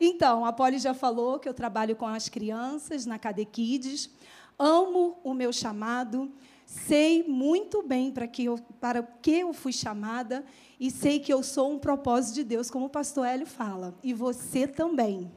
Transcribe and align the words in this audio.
Então, 0.00 0.44
a 0.44 0.52
Polly 0.52 0.78
já 0.78 0.94
falou 0.94 1.38
que 1.38 1.48
eu 1.48 1.54
trabalho 1.54 1.96
com 1.96 2.06
as 2.06 2.28
crianças 2.28 3.04
na 3.04 3.18
Cadequides, 3.18 4.10
amo 4.58 5.18
o 5.24 5.34
meu 5.34 5.52
chamado, 5.52 6.32
sei 6.64 7.24
muito 7.24 7.82
bem 7.82 8.10
para 8.10 8.28
que 8.28 8.44
eu, 8.44 8.58
para 8.80 9.02
que 9.02 9.32
eu 9.32 9.52
fui 9.52 9.72
chamada 9.72 10.44
e 10.78 10.90
sei 10.90 11.18
que 11.18 11.32
eu 11.32 11.42
sou 11.42 11.72
um 11.72 11.78
propósito 11.78 12.36
de 12.36 12.44
Deus, 12.44 12.70
como 12.70 12.86
o 12.86 12.90
pastor 12.90 13.26
Hélio 13.26 13.46
fala, 13.46 13.94
e 14.02 14.14
você 14.14 14.66
também. 14.66 15.32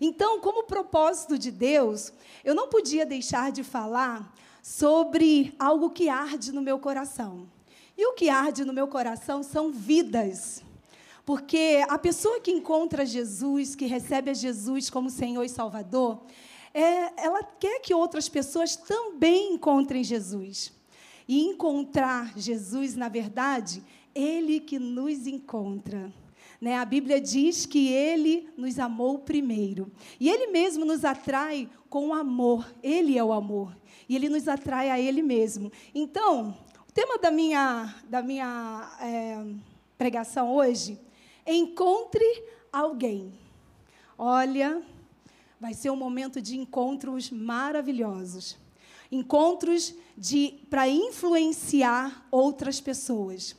Então, 0.00 0.40
como 0.40 0.64
propósito 0.64 1.38
de 1.38 1.50
Deus, 1.50 2.12
eu 2.44 2.54
não 2.54 2.68
podia 2.68 3.04
deixar 3.04 3.50
de 3.52 3.62
falar 3.62 4.32
sobre 4.62 5.54
algo 5.58 5.90
que 5.90 6.08
arde 6.08 6.52
no 6.52 6.62
meu 6.62 6.78
coração. 6.78 7.48
E 7.96 8.06
o 8.06 8.14
que 8.14 8.28
arde 8.28 8.64
no 8.64 8.72
meu 8.72 8.88
coração 8.88 9.42
são 9.42 9.70
vidas. 9.70 10.62
Porque 11.26 11.84
a 11.88 11.98
pessoa 11.98 12.40
que 12.40 12.52
encontra 12.52 13.04
Jesus, 13.04 13.74
que 13.74 13.86
recebe 13.86 14.30
a 14.30 14.34
Jesus 14.34 14.88
como 14.88 15.10
Senhor 15.10 15.42
e 15.42 15.48
Salvador, 15.48 16.22
é, 16.72 17.24
ela 17.24 17.42
quer 17.42 17.80
que 17.80 17.92
outras 17.92 18.28
pessoas 18.28 18.76
também 18.76 19.54
encontrem 19.54 20.04
Jesus. 20.04 20.72
E 21.26 21.42
encontrar 21.42 22.32
Jesus, 22.38 22.94
na 22.94 23.08
verdade, 23.08 23.82
Ele 24.14 24.60
que 24.60 24.78
nos 24.78 25.26
encontra. 25.26 26.12
Né? 26.60 26.76
A 26.76 26.84
Bíblia 26.84 27.20
diz 27.20 27.66
que 27.66 27.88
Ele 27.88 28.48
nos 28.56 28.78
amou 28.78 29.18
primeiro. 29.18 29.90
E 30.20 30.28
Ele 30.28 30.52
mesmo 30.52 30.84
nos 30.84 31.04
atrai 31.04 31.68
com 31.90 32.14
amor. 32.14 32.72
Ele 32.80 33.18
é 33.18 33.24
o 33.24 33.32
amor. 33.32 33.76
E 34.08 34.14
Ele 34.14 34.28
nos 34.28 34.46
atrai 34.46 34.90
a 34.90 35.00
Ele 35.00 35.22
mesmo. 35.22 35.72
Então, 35.92 36.56
o 36.88 36.92
tema 36.92 37.18
da 37.18 37.32
minha, 37.32 37.92
da 38.08 38.22
minha 38.22 38.96
é, 39.00 39.44
pregação 39.98 40.54
hoje 40.54 41.04
Encontre 41.46 42.44
alguém. 42.72 43.32
Olha, 44.18 44.82
vai 45.60 45.74
ser 45.74 45.90
um 45.90 45.96
momento 45.96 46.40
de 46.40 46.56
encontros 46.56 47.30
maravilhosos. 47.30 48.58
Encontros 49.12 49.94
de 50.16 50.54
para 50.68 50.88
influenciar 50.88 52.26
outras 52.30 52.80
pessoas. 52.80 53.54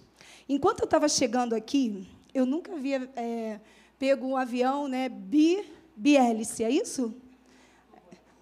Enquanto 0.50 0.82
eu 0.82 0.86
estava 0.86 1.08
chegando 1.08 1.54
aqui, 1.54 2.08
eu 2.34 2.46
nunca 2.46 2.74
havia 2.74 3.10
é, 3.16 3.60
pego 3.98 4.28
um 4.28 4.38
avião, 4.38 4.88
né, 4.88 5.10
bi, 5.10 5.66
bihélice, 5.96 6.64
é 6.64 6.70
isso? 6.70 7.14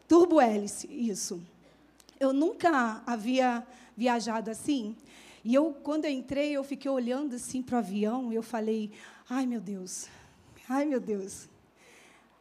Turbohélice, 0.07 0.87
isso. 0.87 1.41
Eu 2.19 2.33
nunca 2.33 3.01
havia 3.05 3.65
viajado 3.95 4.49
assim. 4.51 4.95
E 5.43 5.53
eu, 5.53 5.75
quando 5.83 6.05
eu 6.05 6.11
entrei, 6.11 6.51
eu 6.51 6.63
fiquei 6.63 6.89
olhando 6.89 7.35
assim 7.35 7.61
para 7.61 7.75
o 7.75 7.79
avião, 7.79 8.31
e 8.31 8.35
eu 8.35 8.43
falei, 8.43 8.91
Ai, 9.29 9.47
meu 9.47 9.59
Deus. 9.59 10.07
Ai, 10.69 10.85
meu 10.85 10.99
Deus. 10.99 11.49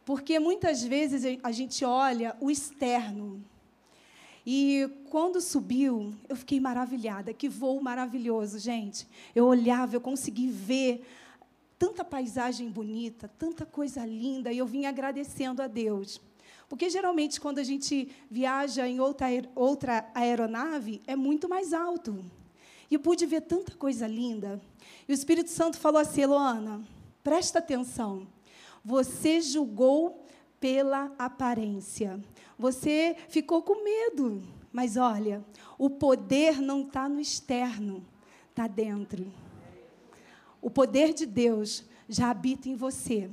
Porque 0.05 0.37
muitas 0.37 0.83
vezes 0.83 1.39
a 1.41 1.51
gente 1.51 1.83
olha 1.83 2.35
o 2.39 2.51
externo. 2.51 3.43
E 4.45 4.87
quando 5.09 5.41
subiu, 5.41 6.13
eu 6.29 6.35
fiquei 6.35 6.59
maravilhada. 6.59 7.33
Que 7.33 7.49
voo 7.49 7.81
maravilhoso, 7.81 8.59
gente. 8.59 9.07
Eu 9.33 9.45
olhava, 9.45 9.95
eu 9.95 10.01
consegui 10.01 10.47
ver 10.47 11.03
tanta 11.79 12.05
paisagem 12.05 12.69
bonita, 12.69 13.27
tanta 13.39 13.65
coisa 13.65 14.05
linda, 14.05 14.51
e 14.51 14.59
eu 14.59 14.67
vim 14.67 14.85
agradecendo 14.85 15.63
a 15.63 15.67
Deus. 15.67 16.21
Porque 16.69 16.87
geralmente, 16.89 17.41
quando 17.41 17.57
a 17.57 17.63
gente 17.63 18.09
viaja 18.29 18.87
em 18.87 18.99
outra, 18.99 19.27
outra 19.55 20.07
aeronave, 20.13 21.01
é 21.07 21.15
muito 21.15 21.49
mais 21.49 21.73
alto. 21.73 22.23
E 22.89 22.97
pude 22.97 23.25
ver 23.25 23.41
tanta 23.41 23.73
coisa 23.75 24.07
linda. 24.07 24.61
E 25.07 25.11
o 25.11 25.13
Espírito 25.13 25.49
Santo 25.49 25.77
falou 25.77 25.99
assim: 25.99 26.21
Eloana, 26.21 26.83
presta 27.23 27.59
atenção. 27.59 28.27
Você 28.83 29.41
julgou 29.41 30.25
pela 30.59 31.11
aparência. 31.17 32.23
Você 32.57 33.15
ficou 33.29 33.61
com 33.61 33.83
medo. 33.83 34.43
Mas 34.71 34.97
olha, 34.97 35.43
o 35.77 35.89
poder 35.89 36.61
não 36.61 36.81
está 36.81 37.07
no 37.07 37.19
externo, 37.19 38.05
está 38.49 38.67
dentro. 38.67 39.31
O 40.61 40.69
poder 40.69 41.13
de 41.13 41.25
Deus 41.25 41.85
já 42.09 42.29
habita 42.29 42.67
em 42.67 42.75
você. 42.75 43.29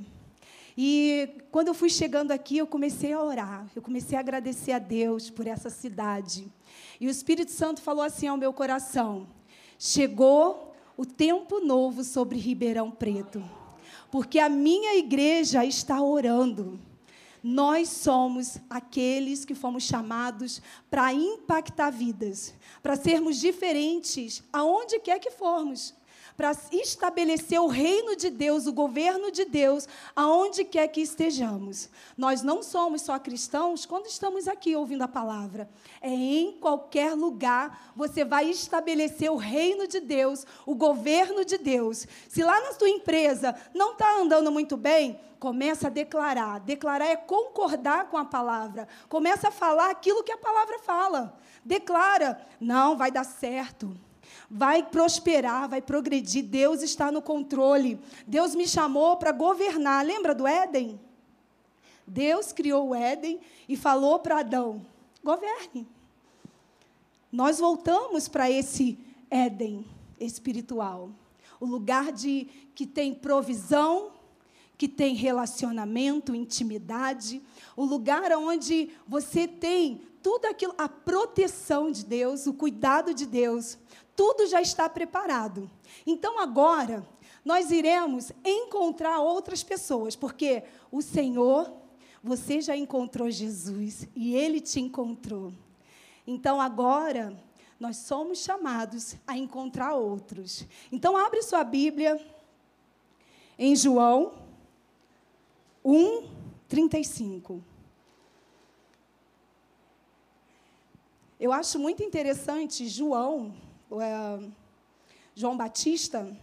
E 0.77 1.29
quando 1.51 1.67
eu 1.67 1.73
fui 1.73 1.89
chegando 1.89 2.31
aqui, 2.31 2.57
eu 2.57 2.65
comecei 2.65 3.13
a 3.13 3.21
orar, 3.21 3.67
eu 3.75 3.81
comecei 3.81 4.17
a 4.17 4.21
agradecer 4.21 4.71
a 4.71 4.79
Deus 4.79 5.29
por 5.29 5.45
essa 5.45 5.69
cidade. 5.69 6.51
E 6.99 7.07
o 7.07 7.09
Espírito 7.09 7.51
Santo 7.51 7.81
falou 7.81 8.03
assim 8.03 8.27
ao 8.27 8.37
meu 8.37 8.51
coração: 8.53 9.27
chegou 9.77 10.73
o 10.95 11.05
tempo 11.05 11.59
novo 11.59 12.03
sobre 12.03 12.39
Ribeirão 12.39 12.91
Preto, 12.91 13.43
porque 14.11 14.39
a 14.39 14.49
minha 14.49 14.95
igreja 14.95 15.65
está 15.65 16.01
orando. 16.01 16.79
Nós 17.41 17.89
somos 17.89 18.57
aqueles 18.69 19.43
que 19.43 19.53
fomos 19.53 19.83
chamados 19.83 20.61
para 20.89 21.13
impactar 21.13 21.89
vidas, 21.89 22.53
para 22.81 22.95
sermos 22.95 23.37
diferentes 23.37 24.41
aonde 24.53 24.99
quer 24.99 25.19
que 25.19 25.31
formos 25.31 25.93
para 26.35 26.51
estabelecer 26.71 27.59
o 27.59 27.67
reino 27.67 28.15
de 28.15 28.29
Deus, 28.29 28.65
o 28.65 28.73
governo 28.73 29.31
de 29.31 29.45
Deus, 29.45 29.87
aonde 30.15 30.63
quer 30.63 30.87
que 30.87 31.01
estejamos. 31.01 31.89
Nós 32.17 32.41
não 32.41 32.63
somos 32.63 33.01
só 33.01 33.19
cristãos 33.19 33.85
quando 33.85 34.07
estamos 34.07 34.47
aqui 34.47 34.75
ouvindo 34.75 35.03
a 35.03 35.07
palavra. 35.07 35.69
É 36.01 36.09
em 36.09 36.53
qualquer 36.53 37.13
lugar 37.13 37.91
você 37.95 38.25
vai 38.25 38.49
estabelecer 38.49 39.31
o 39.31 39.37
reino 39.37 39.87
de 39.87 39.99
Deus, 39.99 40.45
o 40.65 40.75
governo 40.75 41.45
de 41.45 41.57
Deus. 41.57 42.07
Se 42.27 42.43
lá 42.43 42.59
na 42.61 42.73
sua 42.73 42.89
empresa 42.89 43.55
não 43.73 43.93
está 43.93 44.17
andando 44.17 44.51
muito 44.51 44.75
bem, 44.75 45.19
começa 45.39 45.87
a 45.87 45.91
declarar. 45.91 46.59
Declarar 46.61 47.05
é 47.05 47.15
concordar 47.15 48.09
com 48.09 48.17
a 48.17 48.25
palavra. 48.25 48.87
Começa 49.07 49.49
a 49.49 49.51
falar 49.51 49.91
aquilo 49.91 50.23
que 50.23 50.31
a 50.31 50.37
palavra 50.37 50.79
fala. 50.79 51.37
Declara, 51.63 52.41
não, 52.59 52.97
vai 52.97 53.11
dar 53.11 53.23
certo 53.23 53.95
vai 54.49 54.83
prosperar, 54.83 55.69
vai 55.69 55.81
progredir. 55.81 56.43
Deus 56.43 56.81
está 56.81 57.11
no 57.11 57.21
controle. 57.21 57.99
Deus 58.27 58.55
me 58.55 58.67
chamou 58.67 59.17
para 59.17 59.31
governar. 59.31 60.05
Lembra 60.05 60.33
do 60.33 60.47
Éden? 60.47 60.99
Deus 62.05 62.51
criou 62.51 62.89
o 62.89 62.95
Éden 62.95 63.39
e 63.67 63.77
falou 63.77 64.19
para 64.19 64.39
Adão: 64.39 64.85
governe. 65.23 65.87
Nós 67.31 67.59
voltamos 67.59 68.27
para 68.27 68.49
esse 68.49 68.97
Éden 69.29 69.85
espiritual, 70.19 71.09
o 71.59 71.65
lugar 71.65 72.11
de 72.11 72.47
que 72.75 72.85
tem 72.85 73.13
provisão, 73.13 74.11
que 74.77 74.87
tem 74.87 75.15
relacionamento, 75.15 76.35
intimidade, 76.35 77.41
o 77.75 77.83
lugar 77.83 78.31
onde 78.33 78.89
você 79.07 79.47
tem 79.47 80.01
tudo 80.21 80.45
aquilo, 80.45 80.73
a 80.77 80.87
proteção 80.87 81.91
de 81.91 82.05
Deus, 82.05 82.47
o 82.47 82.53
cuidado 82.53 83.13
de 83.13 83.25
Deus, 83.25 83.77
tudo 84.15 84.47
já 84.47 84.61
está 84.61 84.87
preparado. 84.87 85.69
Então 86.05 86.39
agora 86.39 87.05
nós 87.43 87.71
iremos 87.71 88.31
encontrar 88.43 89.19
outras 89.19 89.63
pessoas, 89.63 90.15
porque 90.15 90.63
o 90.91 91.01
Senhor, 91.01 91.71
você 92.23 92.61
já 92.61 92.75
encontrou 92.75 93.29
Jesus 93.29 94.07
e 94.15 94.35
ele 94.35 94.61
te 94.61 94.79
encontrou. 94.79 95.53
Então 96.25 96.61
agora 96.61 97.37
nós 97.79 97.97
somos 97.97 98.39
chamados 98.39 99.15
a 99.27 99.37
encontrar 99.37 99.93
outros. 99.95 100.65
Então 100.91 101.17
abre 101.17 101.41
sua 101.41 101.63
Bíblia 101.63 102.19
em 103.59 103.75
João 103.75 104.33
1, 105.83 106.29
35. 106.69 107.61
Eu 111.37 111.51
acho 111.51 111.77
muito 111.77 112.01
interessante 112.01 112.87
João 112.87 113.53
é, 114.01 114.39
João 115.35 115.57
Batista, 115.57 116.35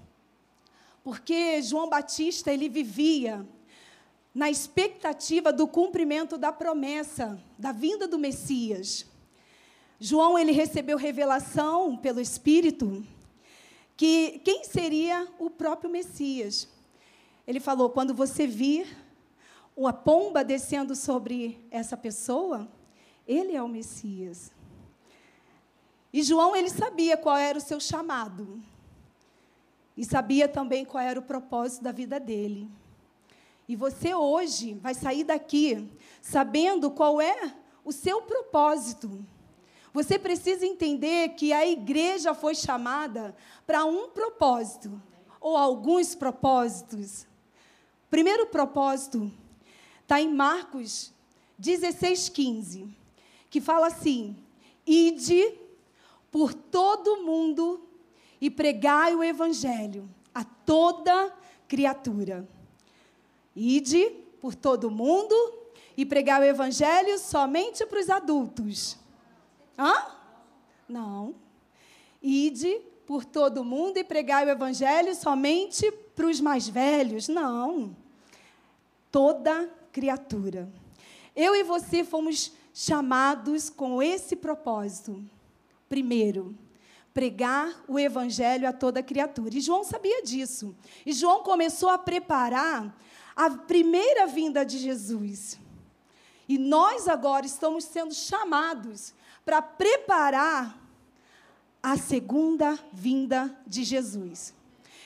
porque 1.02 1.62
João 1.62 1.88
Batista 1.88 2.52
ele 2.52 2.68
vivia 2.68 3.46
na 4.34 4.50
expectativa 4.50 5.52
do 5.52 5.66
cumprimento 5.66 6.38
da 6.38 6.52
promessa 6.52 7.40
da 7.58 7.72
vinda 7.72 8.06
do 8.06 8.18
Messias. 8.18 9.06
João 9.98 10.38
ele 10.38 10.52
recebeu 10.52 10.96
revelação 10.96 11.96
pelo 11.96 12.20
Espírito 12.20 13.04
que 13.96 14.40
quem 14.44 14.64
seria 14.64 15.28
o 15.38 15.50
próprio 15.50 15.90
Messias. 15.90 16.68
Ele 17.46 17.60
falou: 17.60 17.90
quando 17.90 18.14
você 18.14 18.46
vir 18.46 18.86
uma 19.76 19.92
pomba 19.92 20.42
descendo 20.42 20.94
sobre 20.96 21.66
essa 21.70 21.96
pessoa, 21.96 22.68
ele 23.26 23.54
é 23.54 23.62
o 23.62 23.68
Messias. 23.68 24.50
E 26.12 26.22
João, 26.22 26.56
ele 26.56 26.70
sabia 26.70 27.16
qual 27.16 27.36
era 27.36 27.58
o 27.58 27.60
seu 27.60 27.78
chamado. 27.78 28.60
E 29.96 30.04
sabia 30.04 30.48
também 30.48 30.84
qual 30.84 31.02
era 31.02 31.18
o 31.18 31.22
propósito 31.22 31.84
da 31.84 31.92
vida 31.92 32.18
dele. 32.18 32.68
E 33.68 33.76
você 33.76 34.12
hoje 34.12 34.74
vai 34.74 34.94
sair 34.94 35.22
daqui 35.22 35.88
sabendo 36.20 36.90
qual 36.90 37.20
é 37.20 37.54
o 37.84 37.92
seu 37.92 38.22
propósito. 38.22 39.24
Você 39.92 40.18
precisa 40.18 40.66
entender 40.66 41.30
que 41.30 41.52
a 41.52 41.66
igreja 41.66 42.34
foi 42.34 42.54
chamada 42.54 43.34
para 43.66 43.84
um 43.84 44.08
propósito, 44.08 45.00
ou 45.40 45.56
alguns 45.56 46.14
propósitos. 46.14 47.26
Primeiro 48.08 48.46
propósito, 48.46 49.30
está 50.02 50.20
em 50.20 50.32
Marcos 50.32 51.12
16, 51.58 52.28
15, 52.28 52.88
que 53.48 53.60
fala 53.60 53.88
assim: 53.88 54.36
Ide 54.86 55.59
por 56.30 56.54
todo 56.54 57.22
mundo 57.22 57.86
e 58.40 58.50
pregai 58.50 59.14
o 59.14 59.22
evangelho 59.22 60.08
a 60.34 60.44
toda 60.44 61.34
criatura. 61.68 62.48
Ide 63.54 64.10
por 64.40 64.54
todo 64.54 64.90
mundo 64.90 65.34
e 65.96 66.06
pregai 66.06 66.40
o 66.40 66.44
evangelho 66.44 67.18
somente 67.18 67.84
para 67.84 68.00
os 68.00 68.08
adultos. 68.08 68.96
Hã? 69.78 70.06
Não. 70.88 71.34
Ide 72.22 72.80
por 73.06 73.24
todo 73.24 73.64
mundo 73.64 73.98
e 73.98 74.04
pregai 74.04 74.46
o 74.46 74.50
evangelho 74.50 75.14
somente 75.14 75.90
para 76.14 76.26
os 76.26 76.40
mais 76.40 76.68
velhos. 76.68 77.28
Não. 77.28 77.94
Toda 79.10 79.68
criatura. 79.92 80.70
Eu 81.34 81.54
e 81.54 81.62
você 81.62 82.04
fomos 82.04 82.52
chamados 82.72 83.68
com 83.68 84.02
esse 84.02 84.36
propósito. 84.36 85.22
Primeiro, 85.90 86.56
pregar 87.12 87.84
o 87.88 87.98
evangelho 87.98 88.68
a 88.68 88.72
toda 88.72 89.02
criatura. 89.02 89.58
E 89.58 89.60
João 89.60 89.82
sabia 89.82 90.22
disso. 90.22 90.72
E 91.04 91.12
João 91.12 91.42
começou 91.42 91.88
a 91.88 91.98
preparar 91.98 92.96
a 93.34 93.50
primeira 93.50 94.28
vinda 94.28 94.64
de 94.64 94.78
Jesus. 94.78 95.58
E 96.48 96.56
nós 96.58 97.08
agora 97.08 97.44
estamos 97.44 97.82
sendo 97.82 98.14
chamados 98.14 99.12
para 99.44 99.60
preparar 99.60 100.78
a 101.82 101.96
segunda 101.96 102.78
vinda 102.92 103.52
de 103.66 103.82
Jesus. 103.82 104.54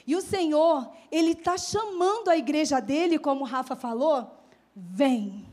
E 0.06 0.14
o 0.14 0.20
Senhor, 0.20 0.92
Ele 1.10 1.30
está 1.30 1.56
chamando 1.56 2.28
a 2.28 2.36
igreja 2.36 2.78
dele, 2.78 3.18
como 3.18 3.44
Rafa 3.44 3.74
falou, 3.74 4.38
vem. 4.76 5.48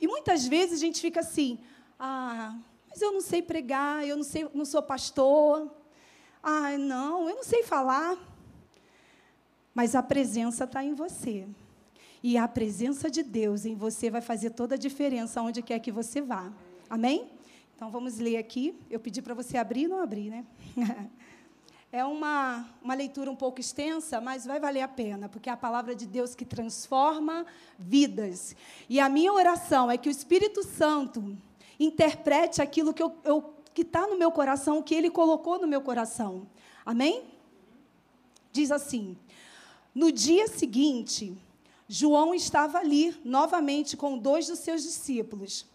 E 0.00 0.08
muitas 0.08 0.44
vezes 0.44 0.80
a 0.80 0.84
gente 0.84 1.00
fica 1.00 1.20
assim, 1.20 1.56
ah, 2.00 2.56
mas 2.96 3.02
eu 3.02 3.12
não 3.12 3.20
sei 3.20 3.42
pregar, 3.42 4.08
eu 4.08 4.16
não 4.16 4.24
sei, 4.24 4.48
não 4.54 4.64
sou 4.64 4.82
pastor. 4.82 5.70
Ah, 6.42 6.78
não, 6.78 7.28
eu 7.28 7.36
não 7.36 7.44
sei 7.44 7.62
falar. 7.62 8.16
Mas 9.74 9.94
a 9.94 10.02
presença 10.02 10.64
está 10.64 10.82
em 10.82 10.94
você. 10.94 11.46
E 12.22 12.38
a 12.38 12.48
presença 12.48 13.10
de 13.10 13.22
Deus 13.22 13.66
em 13.66 13.74
você 13.74 14.08
vai 14.08 14.22
fazer 14.22 14.48
toda 14.48 14.76
a 14.76 14.78
diferença 14.78 15.42
onde 15.42 15.60
quer 15.60 15.78
que 15.78 15.92
você 15.92 16.22
vá. 16.22 16.50
Amém? 16.88 17.30
Então 17.74 17.90
vamos 17.90 18.16
ler 18.16 18.38
aqui. 18.38 18.74
Eu 18.88 18.98
pedi 18.98 19.20
para 19.20 19.34
você 19.34 19.58
abrir 19.58 19.82
e 19.82 19.88
não 19.88 20.00
abrir, 20.00 20.30
né? 20.30 20.46
É 21.92 22.04
uma, 22.04 22.68
uma 22.82 22.94
leitura 22.94 23.30
um 23.30 23.36
pouco 23.36 23.60
extensa, 23.60 24.20
mas 24.20 24.44
vai 24.44 24.58
valer 24.58 24.82
a 24.82 24.88
pena, 24.88 25.30
porque 25.30 25.48
é 25.48 25.52
a 25.52 25.56
palavra 25.56 25.94
de 25.94 26.04
Deus 26.04 26.34
que 26.34 26.44
transforma 26.44 27.46
vidas. 27.78 28.56
E 28.88 28.98
a 29.00 29.08
minha 29.08 29.32
oração 29.32 29.90
é 29.90 29.96
que 29.96 30.08
o 30.08 30.10
Espírito 30.10 30.62
Santo 30.64 31.38
interprete 31.78 32.62
aquilo 32.62 32.94
que 32.94 33.02
eu, 33.02 33.54
que 33.74 33.82
está 33.82 34.06
no 34.06 34.16
meu 34.16 34.32
coração, 34.32 34.82
que 34.82 34.94
Ele 34.94 35.10
colocou 35.10 35.58
no 35.58 35.66
meu 35.66 35.80
coração. 35.80 36.46
Amém? 36.84 37.24
Diz 38.50 38.70
assim: 38.70 39.16
No 39.94 40.10
dia 40.10 40.48
seguinte, 40.48 41.36
João 41.88 42.34
estava 42.34 42.78
ali 42.78 43.14
novamente 43.24 43.96
com 43.96 44.16
dois 44.18 44.46
dos 44.46 44.60
seus 44.60 44.82
discípulos. 44.82 45.66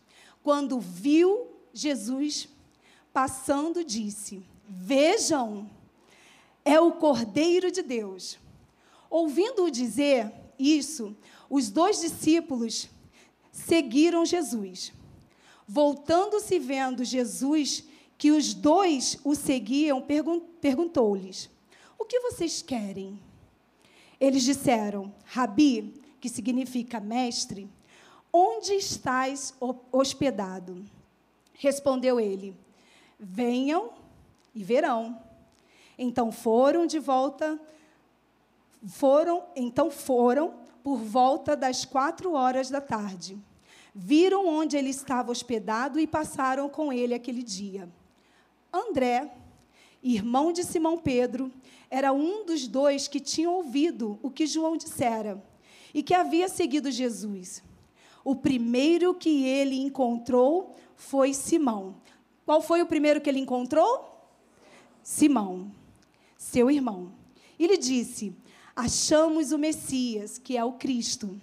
Quando 0.44 0.80
viu 0.80 1.48
Jesus 1.74 2.50
passando, 3.14 3.84
disse: 3.84 4.44
Vejam, 4.68 5.70
é 6.66 6.80
o 6.80 6.94
Cordeiro 6.94 7.72
de 7.72 7.82
Deus. 7.82 8.38
Ouvindo-o 9.10 9.70
dizer 9.70 10.32
isso, 10.58 11.16
os 11.50 11.70
dois 11.70 12.00
discípulos 12.00 12.90
seguiram 13.52 14.26
Jesus. 14.26 14.94
Voltando-se 15.74 16.60
vendo 16.60 17.06
Jesus, 17.06 17.86
que 18.18 18.30
os 18.30 18.54
dois 18.54 19.18
o 19.24 19.34
seguiam, 19.34 20.06
perguntou-lhes: 20.60 21.50
O 21.98 22.04
que 22.04 22.20
vocês 22.20 22.62
querem? 22.62 23.18
Eles 24.20 24.44
disseram: 24.44 25.14
Rabi, 25.24 25.94
que 26.20 26.28
significa 26.28 27.00
mestre, 27.00 27.70
onde 28.34 28.74
estás 28.74 29.54
hospedado? 29.94 30.86
Respondeu 31.54 32.20
ele: 32.20 32.54
Venham 33.18 33.92
e 34.54 34.66
verão. 34.66 35.18
Então 35.98 36.34
foram 36.34 36.86
de 36.86 37.00
volta, 37.00 37.58
foram, 38.88 39.46
então 39.56 39.90
foram 39.90 40.54
por 40.84 40.98
volta 40.98 41.56
das 41.56 41.86
quatro 41.86 42.34
horas 42.34 42.70
da 42.70 42.82
tarde 42.82 43.40
viram 43.94 44.48
onde 44.48 44.78
ele 44.78 44.90
estava 44.90 45.32
hospedado 45.32 46.00
e 46.00 46.08
passaram 46.08 46.70
com 46.70 46.92
ele 46.92 47.14
aquele 47.14 47.44
dia. 47.44 47.90
André, 48.72 49.32
irmão 50.02 50.52
de 50.52 50.64
Simão 50.64 50.98
Pedro, 50.98 51.52
era 51.90 52.14
um 52.14 52.46
dos 52.46 52.68
dois 52.68 53.08
que 53.08 53.20
tinham 53.20 53.54
ouvido 53.54 54.18
o 54.24 54.32
que 54.32 54.48
João 54.48 54.78
dissera 54.78 55.44
e 55.94 56.02
que 56.02 56.14
havia 56.14 56.48
seguido 56.48 56.90
Jesus. 56.90 57.62
O 58.24 58.36
primeiro 58.36 59.14
que 59.14 59.44
ele 59.44 59.78
encontrou 59.78 60.76
foi 60.96 61.34
Simão. 61.34 61.96
Qual 62.46 62.62
foi 62.62 62.82
o 62.82 62.86
primeiro 62.86 63.20
que 63.20 63.30
ele 63.30 63.40
encontrou? 63.40 64.10
Simão, 65.04 65.72
seu 66.38 66.72
irmão. 66.72 67.12
Ele 67.60 67.78
disse: 67.78 68.36
Achamos 68.76 69.52
o 69.52 69.58
Messias, 69.58 70.38
que 70.38 70.56
é 70.56 70.64
o 70.64 70.74
Cristo 70.74 71.40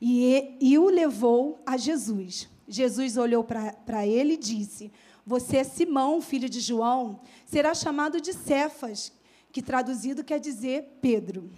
e, 0.00 0.56
e 0.60 0.78
o 0.78 0.88
levou 0.88 1.60
a 1.64 1.76
Jesus. 1.76 2.48
Jesus 2.68 3.16
olhou 3.16 3.44
para 3.44 4.06
ele 4.06 4.34
e 4.34 4.38
disse: 4.38 4.92
Você 5.24 5.58
é 5.58 5.64
Simão, 5.64 6.20
filho 6.20 6.48
de 6.48 6.60
João, 6.60 7.20
será 7.44 7.74
chamado 7.74 8.20
de 8.20 8.32
Cefas, 8.32 9.12
que 9.52 9.62
traduzido 9.62 10.24
quer 10.24 10.40
dizer 10.40 10.98
Pedro. 11.00 11.50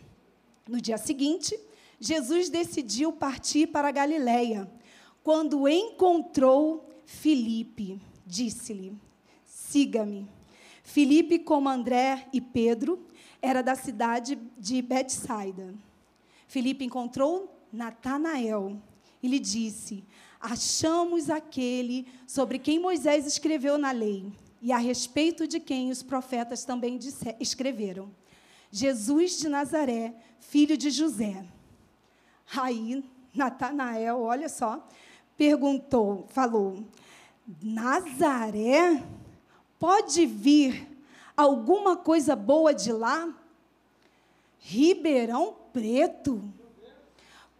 No 0.68 0.80
dia 0.80 0.98
seguinte, 0.98 1.58
Jesus 1.98 2.48
decidiu 2.48 3.12
partir 3.12 3.66
para 3.68 3.88
a 3.88 3.92
Galiléia. 3.92 4.70
Quando 5.22 5.68
encontrou 5.68 6.88
Filipe, 7.04 8.00
disse-lhe: 8.26 8.92
Siga-me. 9.44 10.28
Filipe, 10.84 11.38
como 11.38 11.68
André 11.68 12.28
e 12.32 12.40
Pedro, 12.40 13.06
era 13.42 13.62
da 13.62 13.74
cidade 13.74 14.38
de 14.58 14.80
Betsaida. 14.80 15.74
Filipe 16.46 16.84
encontrou 16.84 17.57
Natanael 17.72 18.80
e 19.22 19.28
lhe 19.28 19.38
disse: 19.38 20.04
Achamos 20.40 21.28
aquele 21.28 22.06
sobre 22.26 22.58
quem 22.58 22.78
Moisés 22.78 23.26
escreveu 23.26 23.76
na 23.76 23.90
lei 23.90 24.32
e 24.60 24.72
a 24.72 24.78
respeito 24.78 25.46
de 25.46 25.60
quem 25.60 25.90
os 25.90 26.02
profetas 26.02 26.64
também 26.64 26.98
escreveram. 27.40 28.10
Jesus 28.70 29.38
de 29.38 29.48
Nazaré, 29.48 30.14
filho 30.40 30.76
de 30.76 30.90
José. 30.90 31.44
Aí, 32.56 33.04
Natanael, 33.34 34.20
olha 34.20 34.48
só, 34.48 34.86
perguntou, 35.36 36.26
falou: 36.28 36.84
Nazaré? 37.62 39.02
Pode 39.78 40.26
vir 40.26 40.88
alguma 41.36 41.96
coisa 41.96 42.34
boa 42.34 42.74
de 42.74 42.92
lá? 42.92 43.32
Ribeirão 44.58 45.54
Preto? 45.72 46.42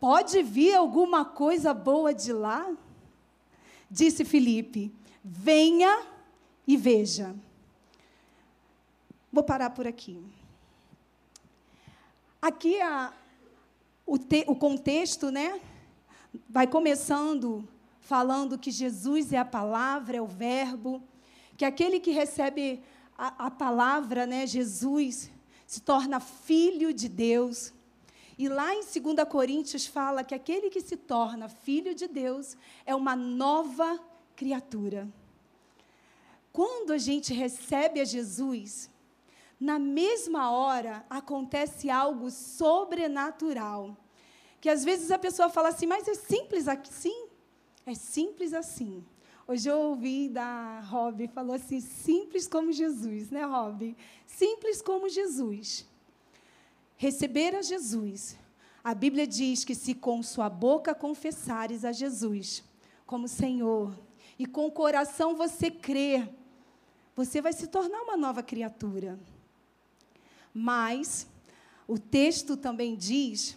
Pode 0.01 0.43
vir 0.43 0.75
alguma 0.75 1.25
coisa 1.25 1.75
boa 1.75 2.15
de 2.15 2.33
lá? 2.33 2.71
Disse 3.91 4.25
Felipe: 4.25 4.95
Venha 5.25 6.07
e 6.67 6.77
veja. 6.77 7.35
Vou 9.33 9.43
parar 9.43 9.71
por 9.71 9.87
aqui. 9.87 10.23
Aqui 12.41 12.81
a, 12.81 13.13
o, 14.07 14.17
te, 14.17 14.45
o 14.47 14.55
contexto, 14.55 15.31
né? 15.31 15.61
Vai 16.49 16.67
começando 16.67 17.67
falando 18.01 18.57
que 18.57 18.71
Jesus 18.71 19.35
é 19.35 19.37
a 19.37 19.45
palavra, 19.45 20.17
é 20.17 20.23
o 20.23 20.27
verbo, 20.27 21.03
que 21.59 21.65
aquele 21.65 22.01
que 22.01 22.11
recebe 22.11 22.83
a, 23.19 23.47
a 23.47 23.51
palavra, 23.51 24.25
né, 24.27 24.47
Jesus, 24.47 25.31
se 25.67 25.83
torna 25.83 26.19
filho 26.19 26.95
de 26.95 27.07
Deus. 27.07 27.75
E 28.39 28.49
lá 28.49 28.73
em 28.73 28.83
2 28.83 29.29
Coríntios 29.29 29.85
fala 29.85 30.23
que 30.23 30.33
aquele 30.33 30.71
que 30.71 30.81
se 30.81 30.97
torna 30.97 31.49
filho 31.49 31.93
de 31.93 32.07
Deus 32.07 32.57
é 32.87 32.95
uma 32.95 33.17
nova 33.17 33.99
criatura. 34.37 35.09
Quando 36.53 36.93
a 36.93 36.99
gente 36.99 37.35
recebe 37.35 38.01
a 38.01 38.05
Jesus, 38.05 38.89
na 39.59 39.77
mesma 39.77 40.53
hora 40.53 41.05
acontece 41.11 41.91
algo 41.91 42.31
sobrenatural. 42.31 43.97
Que 44.61 44.69
às 44.69 44.85
vezes 44.85 45.11
a 45.11 45.19
pessoa 45.19 45.51
fala 45.51 45.71
assim, 45.71 45.87
mas 45.87 46.07
é 46.07 46.15
simples 46.15 46.69
assim? 46.69 47.27
É 47.85 47.95
simples 47.95 48.55
assim. 48.55 49.05
Hoje 49.49 49.69
eu 49.69 49.79
ouvi 49.81 50.29
da 50.29 50.81
Rob, 50.81 51.27
falou 51.29 51.57
assim, 51.57 51.81
simples 51.81 52.47
como 52.47 52.71
Jesus, 52.71 53.31
né, 53.31 53.45
Rob? 53.45 53.97
Simples 54.27 54.81
como 54.81 55.09
Jesus 55.09 55.89
receber 56.99 57.55
a 57.55 57.63
Jesus, 57.63 58.37
A 58.83 58.95
Bíblia 58.95 59.27
diz 59.27 59.65
que 59.65 59.75
se 59.75 59.95
com 59.95 60.23
sua 60.23 60.49
boca 60.49 60.95
confessares 60.95 61.85
a 61.85 61.93
Jesus 61.93 62.65
como 63.05 63.29
Senhor 63.29 63.93
e 64.39 64.47
com 64.47 64.67
o 64.67 64.73
coração 64.73 65.35
você 65.35 65.71
crer, 65.71 66.29
você 67.15 67.43
vai 67.43 67.53
se 67.53 67.67
tornar 67.67 68.01
uma 68.03 68.17
nova 68.17 68.43
criatura. 68.43 69.19
Mas 70.55 71.27
o 71.87 71.99
texto 71.99 72.57
também 72.57 72.97
diz 72.97 73.57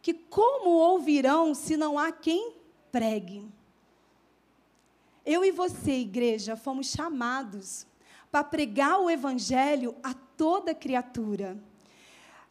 que 0.00 0.14
como 0.14 0.70
ouvirão 0.70 1.54
se 1.54 1.76
não 1.76 1.98
há 1.98 2.10
quem 2.10 2.54
pregue? 2.90 3.46
Eu 5.24 5.44
e 5.44 5.50
você, 5.50 5.98
igreja, 6.00 6.56
fomos 6.56 6.86
chamados 6.86 7.86
para 8.30 8.42
pregar 8.42 9.00
o 9.00 9.10
evangelho 9.10 9.94
a 10.02 10.14
toda 10.14 10.74
criatura. 10.74 11.62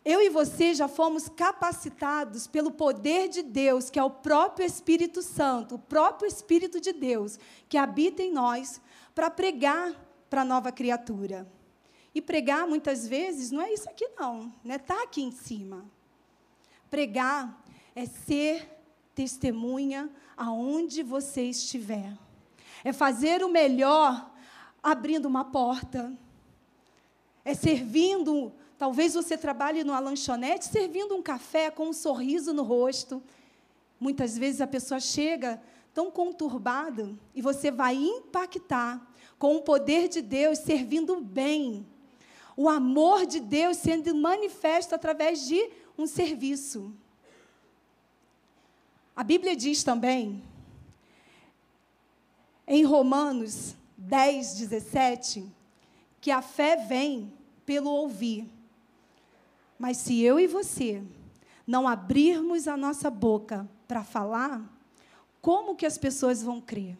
Eu 0.03 0.19
e 0.19 0.29
você 0.29 0.73
já 0.73 0.87
fomos 0.87 1.29
capacitados 1.29 2.47
pelo 2.47 2.71
poder 2.71 3.29
de 3.29 3.43
Deus, 3.43 3.89
que 3.89 3.99
é 3.99 4.03
o 4.03 4.09
próprio 4.09 4.65
Espírito 4.65 5.21
Santo, 5.21 5.75
o 5.75 5.79
próprio 5.79 6.27
Espírito 6.27 6.81
de 6.81 6.91
Deus, 6.91 7.37
que 7.69 7.77
habita 7.77 8.23
em 8.23 8.31
nós, 8.31 8.81
para 9.13 9.29
pregar 9.29 9.93
para 10.27 10.41
a 10.41 10.45
nova 10.45 10.71
criatura. 10.71 11.47
E 12.15 12.21
pregar, 12.21 12.67
muitas 12.67 13.07
vezes, 13.07 13.51
não 13.51 13.61
é 13.61 13.71
isso 13.71 13.87
aqui, 13.87 14.07
não, 14.19 14.51
né? 14.63 14.77
Está 14.77 15.03
aqui 15.03 15.21
em 15.21 15.31
cima. 15.31 15.85
Pregar 16.89 17.63
é 17.95 18.05
ser 18.05 18.67
testemunha 19.13 20.09
aonde 20.35 21.03
você 21.03 21.43
estiver. 21.43 22.17
É 22.83 22.91
fazer 22.91 23.43
o 23.43 23.49
melhor 23.49 24.31
abrindo 24.81 25.27
uma 25.27 25.45
porta. 25.45 26.11
É 27.45 27.53
servindo 27.53 28.51
Talvez 28.81 29.13
você 29.13 29.37
trabalhe 29.37 29.83
numa 29.83 29.99
lanchonete 29.99 30.65
servindo 30.65 31.15
um 31.15 31.21
café 31.21 31.69
com 31.69 31.89
um 31.89 31.93
sorriso 31.93 32.51
no 32.51 32.63
rosto. 32.63 33.21
Muitas 33.99 34.35
vezes 34.35 34.59
a 34.59 34.65
pessoa 34.65 34.99
chega 34.99 35.61
tão 35.93 36.09
conturbada 36.09 37.13
e 37.35 37.43
você 37.43 37.69
vai 37.69 37.93
impactar 37.93 38.99
com 39.37 39.55
o 39.55 39.61
poder 39.61 40.07
de 40.07 40.19
Deus 40.19 40.57
servindo 40.57 41.21
bem. 41.21 41.85
O 42.57 42.67
amor 42.67 43.27
de 43.27 43.39
Deus 43.39 43.77
sendo 43.77 44.15
manifesto 44.15 44.95
através 44.95 45.45
de 45.45 45.69
um 45.95 46.07
serviço. 46.07 46.91
A 49.15 49.23
Bíblia 49.23 49.55
diz 49.55 49.83
também, 49.83 50.41
em 52.65 52.83
Romanos 52.83 53.75
10, 53.95 54.55
17, 54.55 55.45
que 56.19 56.31
a 56.31 56.41
fé 56.41 56.77
vem 56.77 57.31
pelo 57.63 57.91
ouvir 57.91 58.49
mas 59.81 59.97
se 59.97 60.21
eu 60.21 60.39
e 60.39 60.45
você 60.45 61.01
não 61.65 61.87
abrirmos 61.87 62.67
a 62.67 62.77
nossa 62.77 63.09
boca 63.09 63.67
para 63.87 64.03
falar, 64.03 64.61
como 65.41 65.75
que 65.75 65.87
as 65.87 65.97
pessoas 65.97 66.43
vão 66.43 66.61
crer? 66.61 66.95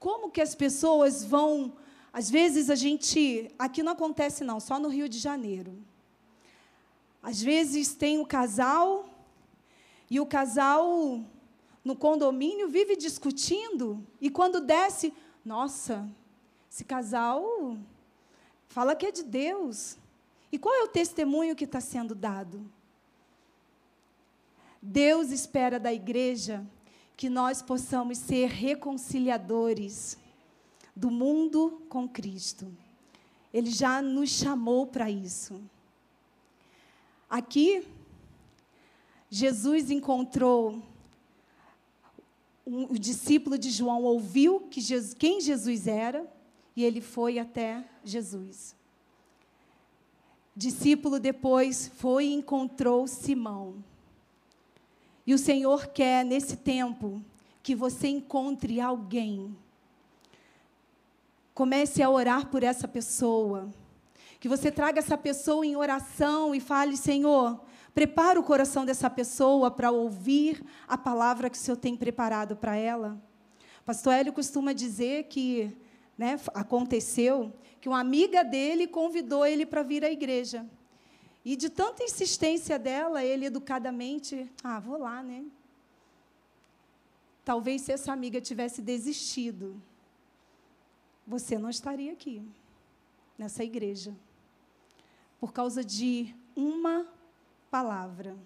Como 0.00 0.28
que 0.28 0.40
as 0.40 0.56
pessoas 0.56 1.22
vão. 1.22 1.72
Às 2.12 2.28
vezes 2.28 2.68
a 2.68 2.74
gente. 2.74 3.48
Aqui 3.56 3.80
não 3.80 3.92
acontece, 3.92 4.42
não, 4.42 4.58
só 4.58 4.80
no 4.80 4.88
Rio 4.88 5.08
de 5.08 5.20
Janeiro. 5.20 5.72
Às 7.22 7.40
vezes 7.40 7.94
tem 7.94 8.18
o 8.18 8.26
casal, 8.26 9.08
e 10.10 10.18
o 10.18 10.26
casal 10.26 11.20
no 11.84 11.94
condomínio 11.94 12.68
vive 12.68 12.96
discutindo, 12.96 14.04
e 14.20 14.28
quando 14.28 14.60
desce, 14.60 15.14
nossa, 15.44 16.10
esse 16.68 16.84
casal 16.84 17.76
fala 18.66 18.96
que 18.96 19.06
é 19.06 19.12
de 19.12 19.22
Deus. 19.22 19.96
E 20.50 20.58
qual 20.58 20.74
é 20.74 20.82
o 20.82 20.88
testemunho 20.88 21.54
que 21.54 21.64
está 21.64 21.80
sendo 21.80 22.14
dado? 22.14 22.70
Deus 24.80 25.30
espera 25.30 25.78
da 25.78 25.92
igreja 25.92 26.64
que 27.16 27.28
nós 27.28 27.60
possamos 27.60 28.16
ser 28.18 28.48
reconciliadores 28.48 30.16
do 30.94 31.10
mundo 31.10 31.82
com 31.88 32.08
Cristo. 32.08 32.72
Ele 33.52 33.70
já 33.70 34.00
nos 34.00 34.30
chamou 34.30 34.86
para 34.86 35.10
isso. 35.10 35.60
Aqui, 37.28 37.86
Jesus 39.28 39.90
encontrou 39.90 40.82
o 42.64 42.98
discípulo 42.98 43.58
de 43.58 43.70
João 43.70 44.02
ouviu 44.02 44.60
que 44.70 44.80
Jesus, 44.80 45.14
quem 45.14 45.40
Jesus 45.40 45.86
era 45.86 46.26
e 46.76 46.84
ele 46.84 47.00
foi 47.00 47.38
até 47.38 47.84
Jesus 48.04 48.77
discípulo 50.58 51.20
depois 51.20 51.88
foi 51.94 52.26
e 52.26 52.34
encontrou 52.34 53.06
Simão. 53.06 53.76
E 55.24 55.32
o 55.32 55.38
Senhor 55.38 55.86
quer, 55.86 56.24
nesse 56.24 56.56
tempo, 56.56 57.22
que 57.62 57.76
você 57.76 58.08
encontre 58.08 58.80
alguém. 58.80 59.56
Comece 61.54 62.02
a 62.02 62.10
orar 62.10 62.48
por 62.48 62.64
essa 62.64 62.88
pessoa. 62.88 63.72
Que 64.40 64.48
você 64.48 64.70
traga 64.70 64.98
essa 64.98 65.16
pessoa 65.16 65.64
em 65.64 65.76
oração 65.76 66.52
e 66.52 66.60
fale: 66.60 66.96
Senhor, 66.96 67.60
prepara 67.94 68.40
o 68.40 68.42
coração 68.42 68.84
dessa 68.84 69.08
pessoa 69.08 69.70
para 69.70 69.92
ouvir 69.92 70.64
a 70.88 70.98
palavra 70.98 71.48
que 71.48 71.56
o 71.56 71.60
Senhor 71.60 71.76
tem 71.76 71.96
preparado 71.96 72.56
para 72.56 72.74
ela. 72.74 73.16
Pastor 73.86 74.12
Hélio 74.12 74.32
costuma 74.32 74.72
dizer 74.72 75.24
que 75.24 75.76
né, 76.18 76.38
aconteceu 76.52 77.52
que 77.80 77.88
uma 77.88 78.00
amiga 78.00 78.42
dele 78.42 78.88
convidou 78.88 79.46
ele 79.46 79.64
para 79.64 79.84
vir 79.84 80.04
à 80.04 80.10
igreja. 80.10 80.66
E 81.44 81.54
de 81.54 81.70
tanta 81.70 82.02
insistência 82.02 82.76
dela, 82.78 83.24
ele 83.24 83.46
educadamente, 83.46 84.50
ah, 84.62 84.80
vou 84.80 84.98
lá, 84.98 85.22
né? 85.22 85.44
Talvez 87.44 87.82
se 87.82 87.92
essa 87.92 88.12
amiga 88.12 88.40
tivesse 88.40 88.82
desistido, 88.82 89.80
você 91.26 91.56
não 91.56 91.70
estaria 91.70 92.12
aqui, 92.12 92.42
nessa 93.38 93.62
igreja, 93.62 94.14
por 95.38 95.52
causa 95.52 95.84
de 95.84 96.34
uma 96.56 97.06
palavra. 97.70 98.36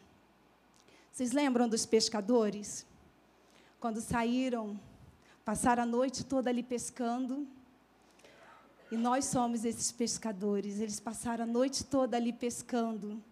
Vocês 1.10 1.32
lembram 1.32 1.68
dos 1.68 1.86
pescadores? 1.86 2.86
Quando 3.80 4.00
saíram, 4.00 4.78
passaram 5.44 5.82
a 5.82 5.86
noite 5.86 6.24
toda 6.24 6.50
ali 6.50 6.62
pescando, 6.62 7.48
e 8.92 8.96
nós 8.98 9.24
somos 9.24 9.64
esses 9.64 9.90
pescadores. 9.90 10.78
Eles 10.78 11.00
passaram 11.00 11.44
a 11.44 11.46
noite 11.46 11.82
toda 11.82 12.14
ali 12.14 12.30
pescando. 12.30 13.24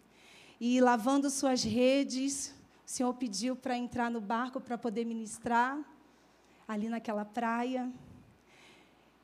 E 0.59 0.81
lavando 0.81 1.29
suas 1.29 1.63
redes, 1.63 2.55
o 2.87 2.91
Senhor 2.91 3.13
pediu 3.13 3.55
para 3.55 3.77
entrar 3.77 4.11
no 4.11 4.23
barco 4.23 4.59
para 4.59 4.79
poder 4.79 5.05
ministrar 5.05 5.79
ali 6.67 6.89
naquela 6.89 7.27
praia. 7.27 7.93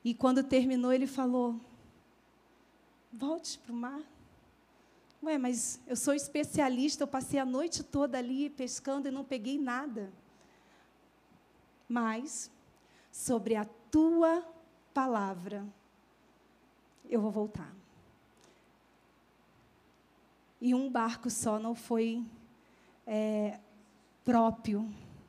E 0.05 0.13
quando 0.13 0.45
terminou, 0.45 0.93
ele 0.93 1.07
falou: 1.07 1.59
Volte 3.11 3.59
para 3.59 3.73
o 3.73 3.77
mar. 3.77 4.03
Ué, 5.23 5.39
mas 5.39 5.81
eu 5.87 5.97
sou 5.97 6.13
especialista, 6.13 7.05
eu 7.05 7.09
passei 7.09 7.41
a 7.41 7.47
noite 7.47 7.83
toda 7.83 8.19
ali 8.19 8.51
pescando 8.51 9.09
e 9.09 9.11
não 9.11 9.25
peguei 9.25 9.59
nada. 9.59 10.13
Mas, 11.89 12.51
sobre 13.11 13.57
a 13.57 13.65
tua 13.91 14.47
palavra, 14.93 15.67
eu 17.17 17.21
vou 17.21 17.31
voltar. 17.31 17.75
E 20.61 20.75
um 20.75 20.91
barco 20.91 21.31
só 21.31 21.59
não 21.59 21.75
foi 21.75 22.23
é, 23.07 23.59
próprio, 24.25 24.89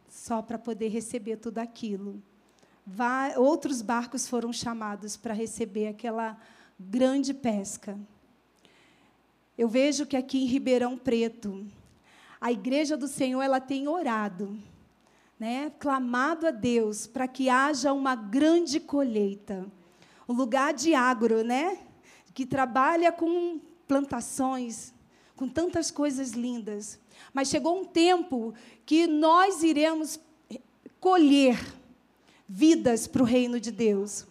só 0.10 0.41
para 0.41 0.58
poder 0.58 0.89
receber 0.89 1.38
tudo 1.38 1.60
aquilo. 1.60 2.22
Outros 3.38 3.82
barcos 3.82 4.27
foram 4.27 4.51
chamados 4.51 5.17
para 5.17 5.34
receber 5.34 5.88
aquela 5.88 6.38
grande 6.79 7.34
pesca. 7.34 7.98
Eu 9.58 9.67
vejo 9.67 10.06
que 10.06 10.15
aqui 10.15 10.44
em 10.44 10.48
Ribeirão 10.48 10.98
Preto, 10.98 11.65
a 12.39 12.51
igreja 12.51 12.96
do 12.96 13.08
Senhor 13.08 13.41
ela 13.41 13.60
tem 13.60 13.88
orado, 13.88 14.58
né, 15.39 15.72
clamado 15.79 16.48
a 16.48 16.51
Deus 16.51 17.08
para 17.08 17.27
que 17.27 17.50
haja 17.50 17.94
uma 17.94 18.15
grande 18.15 18.79
colheita 18.79 19.65
um 20.27 20.34
lugar 20.34 20.74
de 20.74 20.93
agro, 20.93 21.43
né? 21.43 21.79
Que 22.34 22.46
trabalha 22.46 23.12
com 23.12 23.60
plantações, 23.88 24.93
com 25.36 25.48
tantas 25.48 25.89
coisas 25.89 26.31
lindas. 26.31 27.00
Mas 27.34 27.48
chegou 27.48 27.79
um 27.79 27.86
tempo 27.86 28.53
que 28.86 29.07
nós 29.07 29.63
iremos 29.63 30.19
colher 31.00 31.57
vidas 32.48 33.07
para 33.07 33.22
o 33.22 33.25
reino 33.25 33.60
de 33.60 33.72
Deus. 33.72 34.25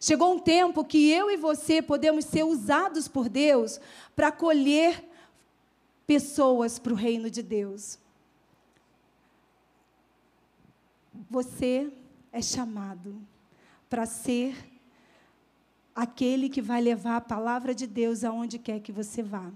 Chegou 0.00 0.32
um 0.34 0.38
tempo 0.38 0.84
que 0.84 1.10
eu 1.10 1.30
e 1.30 1.36
você 1.36 1.82
podemos 1.82 2.24
ser 2.24 2.44
usados 2.44 3.06
por 3.06 3.28
Deus 3.28 3.80
para 4.16 4.32
colher 4.32 5.04
pessoas 6.06 6.78
para 6.78 6.92
o 6.92 6.96
reino 6.96 7.30
de 7.30 7.42
Deus. 7.42 7.98
Você 11.28 11.92
é 12.32 12.40
chamado 12.40 13.20
para 13.88 14.06
ser 14.06 14.69
aquele 15.94 16.48
que 16.48 16.62
vai 16.62 16.80
levar 16.80 17.16
a 17.16 17.20
palavra 17.20 17.74
de 17.74 17.86
Deus 17.86 18.24
aonde 18.24 18.58
quer 18.58 18.80
que 18.80 18.92
você 18.92 19.22
vá. 19.22 19.50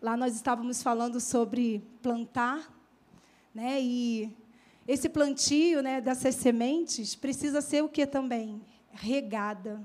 Lá 0.00 0.16
nós 0.16 0.34
estávamos 0.34 0.82
falando 0.82 1.20
sobre 1.20 1.82
plantar, 2.02 2.72
né? 3.54 3.80
E 3.80 4.34
esse 4.86 5.08
plantio, 5.08 5.82
né, 5.82 6.00
dessas 6.00 6.34
sementes 6.34 7.14
precisa 7.14 7.60
ser 7.60 7.84
o 7.84 7.88
que 7.88 8.06
também? 8.06 8.60
Regada. 8.90 9.80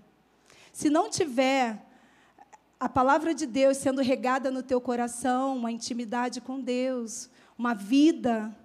Se 0.73 0.89
não 0.89 1.09
tiver 1.09 1.85
a 2.79 2.89
palavra 2.89 3.33
de 3.33 3.45
Deus 3.45 3.77
sendo 3.77 4.01
regada 4.01 4.51
no 4.51 4.61
teu 4.61 4.79
coração, 4.79 5.55
uma 5.55 5.71
intimidade 5.71 6.41
com 6.41 6.59
Deus, 6.59 7.29
uma 7.57 7.73
vida 7.73 8.55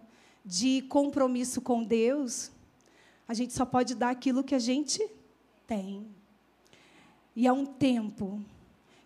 de 0.45 0.83
compromisso 0.83 1.61
com 1.61 1.83
Deus, 1.83 2.51
a 3.27 3.35
gente 3.35 3.53
só 3.53 3.65
pode 3.65 3.95
dar 3.95 4.11
aquilo 4.11 4.45
que 4.45 4.55
a 4.55 4.59
gente 4.59 5.07
tem. 5.67 6.07
E 7.35 7.47
é 7.47 7.53
um 7.53 7.65
tempo 7.65 8.41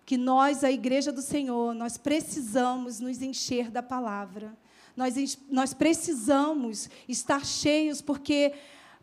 que 0.04 0.16
nós, 0.16 0.62
a 0.62 0.70
igreja 0.70 1.10
do 1.10 1.20
Senhor, 1.20 1.74
nós 1.74 1.96
precisamos 1.96 3.00
nos 3.00 3.20
encher 3.20 3.70
da 3.70 3.82
palavra. 3.82 4.56
Nós, 4.96 5.38
nós 5.50 5.74
precisamos 5.74 6.88
estar 7.08 7.44
cheios, 7.44 8.00
porque 8.00 8.54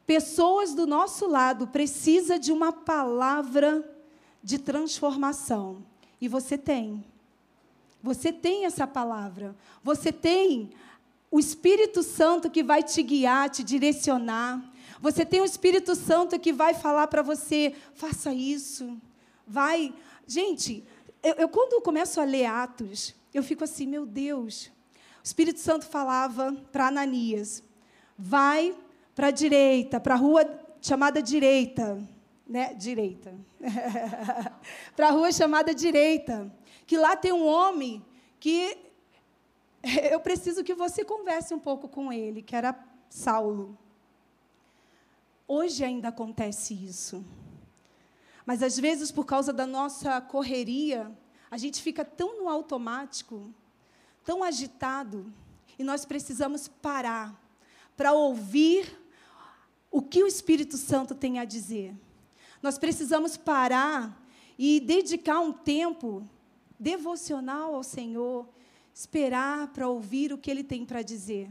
pessoas 0.05 0.73
do 0.73 0.87
nosso 0.87 1.27
lado 1.27 1.67
precisam 1.67 2.39
de 2.39 2.51
uma 2.51 2.71
palavra 2.71 3.87
de 4.41 4.57
transformação. 4.57 5.83
E 6.19 6.27
você 6.27 6.57
tem. 6.57 7.03
Você 8.01 8.31
tem 8.31 8.65
essa 8.65 8.87
palavra. 8.87 9.55
Você 9.83 10.11
tem 10.11 10.71
o 11.29 11.39
Espírito 11.39 12.01
Santo 12.01 12.49
que 12.49 12.63
vai 12.63 12.81
te 12.81 13.03
guiar, 13.03 13.49
te 13.49 13.63
direcionar. 13.63 14.63
Você 15.01 15.25
tem 15.25 15.41
o 15.41 15.45
Espírito 15.45 15.95
Santo 15.95 16.39
que 16.39 16.53
vai 16.53 16.73
falar 16.73 17.07
para 17.07 17.21
você: 17.21 17.73
faça 17.93 18.33
isso. 18.33 18.97
Vai. 19.45 19.93
Gente, 20.27 20.83
eu, 21.21 21.33
eu, 21.35 21.49
quando 21.49 21.73
eu 21.73 21.81
começo 21.81 22.19
a 22.19 22.23
ler 22.23 22.45
Atos, 22.45 23.15
eu 23.33 23.43
fico 23.43 23.63
assim, 23.63 23.87
meu 23.87 24.05
Deus. 24.05 24.67
O 25.21 25.23
Espírito 25.23 25.59
Santo 25.59 25.85
falava 25.85 26.53
para 26.71 26.87
Ananias: 26.87 27.63
vai 28.17 28.75
para 29.15 29.27
a 29.27 29.31
direita, 29.31 29.99
para 29.99 30.15
a 30.15 30.17
rua 30.17 30.47
chamada 30.81 31.21
direita, 31.21 32.01
né? 32.47 32.73
Direita. 32.73 33.33
para 34.95 35.07
a 35.07 35.11
rua 35.11 35.31
chamada 35.31 35.73
direita, 35.73 36.51
que 36.85 36.97
lá 36.97 37.15
tem 37.15 37.31
um 37.31 37.47
homem 37.47 38.03
que 38.39 38.77
eu 40.11 40.19
preciso 40.19 40.63
que 40.63 40.73
você 40.73 41.03
converse 41.05 41.53
um 41.53 41.59
pouco 41.59 41.87
com 41.87 42.11
ele, 42.11 42.41
que 42.41 42.55
era 42.55 42.77
Saulo. 43.09 43.77
Hoje 45.47 45.83
ainda 45.83 46.07
acontece 46.07 46.73
isso. 46.73 47.23
Mas 48.45 48.61
às 48.61 48.77
vezes, 48.77 49.11
por 49.11 49.25
causa 49.25 49.53
da 49.53 49.65
nossa 49.65 50.19
correria, 50.19 51.11
a 51.49 51.57
gente 51.57 51.81
fica 51.81 52.03
tão 52.03 52.41
no 52.41 52.49
automático, 52.49 53.53
tão 54.23 54.43
agitado, 54.43 55.31
e 55.77 55.83
nós 55.83 56.05
precisamos 56.05 56.67
parar 56.67 57.39
para 57.95 58.11
ouvir 58.11 58.99
o 59.89 60.01
que 60.01 60.23
o 60.23 60.27
Espírito 60.27 60.77
Santo 60.77 61.15
tem 61.15 61.39
a 61.39 61.45
dizer. 61.45 61.95
Nós 62.61 62.77
precisamos 62.77 63.37
parar 63.37 64.21
e 64.57 64.79
dedicar 64.79 65.39
um 65.39 65.53
tempo 65.53 66.27
devocional 66.79 67.75
ao 67.75 67.83
Senhor, 67.83 68.47
esperar 68.93 69.67
para 69.67 69.87
ouvir 69.87 70.33
o 70.33 70.37
que 70.37 70.51
Ele 70.51 70.63
tem 70.63 70.85
para 70.85 71.01
dizer. 71.01 71.49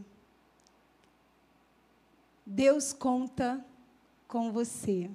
Deus 2.44 2.92
conta 2.92 3.64
com 4.26 4.52
você 4.52 5.10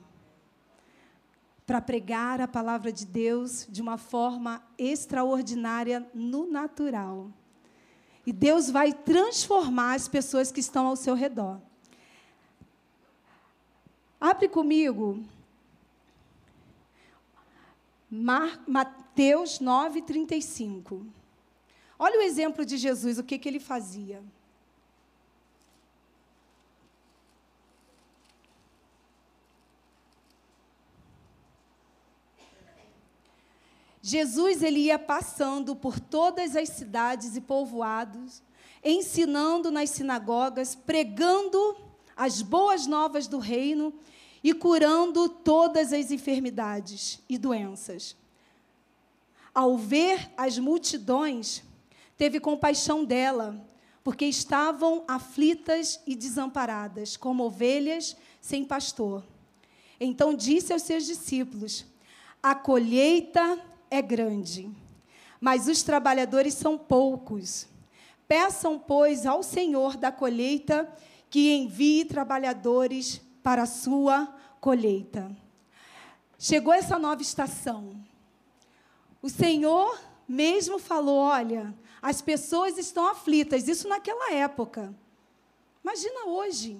para 1.67 1.81
pregar 1.81 2.39
a 2.39 2.47
palavra 2.47 2.93
de 2.93 3.05
Deus 3.05 3.67
de 3.69 3.81
uma 3.81 3.97
forma 3.97 4.63
extraordinária 4.77 6.09
no 6.13 6.49
natural. 6.49 7.29
E 8.25 8.31
Deus 8.31 8.69
vai 8.69 8.93
transformar 8.93 9.95
as 9.95 10.07
pessoas 10.07 10.49
que 10.49 10.61
estão 10.61 10.87
ao 10.87 10.95
seu 10.95 11.13
redor. 11.13 11.59
Abre 14.19 14.47
comigo. 14.47 15.21
Mar, 18.09 18.63
Mateus 18.65 19.59
9, 19.59 20.01
35. 20.03 21.05
Olha 21.99 22.19
o 22.19 22.23
exemplo 22.23 22.65
de 22.65 22.77
Jesus, 22.77 23.19
o 23.19 23.23
que, 23.23 23.37
que 23.37 23.49
ele 23.49 23.59
fazia. 23.59 24.23
Jesus 34.09 34.63
ele 34.63 34.79
ia 34.79 34.97
passando 34.97 35.75
por 35.75 35.99
todas 35.99 36.55
as 36.55 36.69
cidades 36.69 37.35
e 37.35 37.41
povoados, 37.41 38.41
ensinando 38.81 39.69
nas 39.69 39.89
sinagogas, 39.89 40.75
pregando 40.75 41.75
as 42.15 42.41
boas 42.41 42.87
novas 42.87 43.27
do 43.27 43.37
reino 43.37 43.93
e 44.41 44.53
curando 44.53 45.27
todas 45.27 45.91
as 45.91 46.09
enfermidades 46.09 47.19
e 47.27 47.37
doenças. 47.37 48.15
Ao 49.53 49.77
ver 49.77 50.31
as 50.37 50.57
multidões, 50.57 51.61
teve 52.17 52.39
compaixão 52.39 53.03
dela, 53.03 53.61
porque 54.05 54.23
estavam 54.23 55.03
aflitas 55.05 55.99
e 56.07 56.15
desamparadas, 56.15 57.17
como 57.17 57.43
ovelhas 57.43 58.15
sem 58.39 58.63
pastor. 58.63 59.21
Então 59.99 60.33
disse 60.33 60.71
aos 60.71 60.83
seus 60.83 61.05
discípulos: 61.05 61.85
A 62.41 62.55
colheita 62.55 63.61
é 63.89 64.01
grande, 64.01 64.69
mas 65.39 65.67
os 65.67 65.83
trabalhadores 65.83 66.53
são 66.53 66.77
poucos. 66.77 67.67
Peçam, 68.27 68.77
pois, 68.77 69.25
ao 69.25 69.41
Senhor 69.41 69.95
da 69.95 70.11
colheita 70.11 70.91
que 71.29 71.53
envie 71.53 72.05
trabalhadores 72.05 73.21
para 73.41 73.63
a 73.63 73.67
sua 73.67 74.33
colheita. 74.59 75.31
Chegou 76.37 76.73
essa 76.73 76.99
nova 76.99 77.21
estação. 77.21 77.95
O 79.21 79.29
Senhor 79.29 79.99
mesmo 80.27 80.77
falou: 80.77 81.17
olha, 81.17 81.73
as 82.01 82.21
pessoas 82.21 82.77
estão 82.77 83.07
aflitas. 83.07 83.67
Isso 83.67 83.87
naquela 83.87 84.33
época. 84.33 84.93
Imagina 85.83 86.25
hoje. 86.25 86.79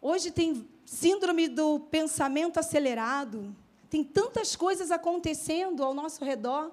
Hoje 0.00 0.30
tem 0.30 0.68
síndrome 0.84 1.48
do 1.48 1.80
pensamento 1.80 2.58
acelerado. 2.58 3.54
Tem 3.92 4.02
tantas 4.02 4.56
coisas 4.56 4.90
acontecendo 4.90 5.84
ao 5.84 5.92
nosso 5.92 6.24
redor. 6.24 6.72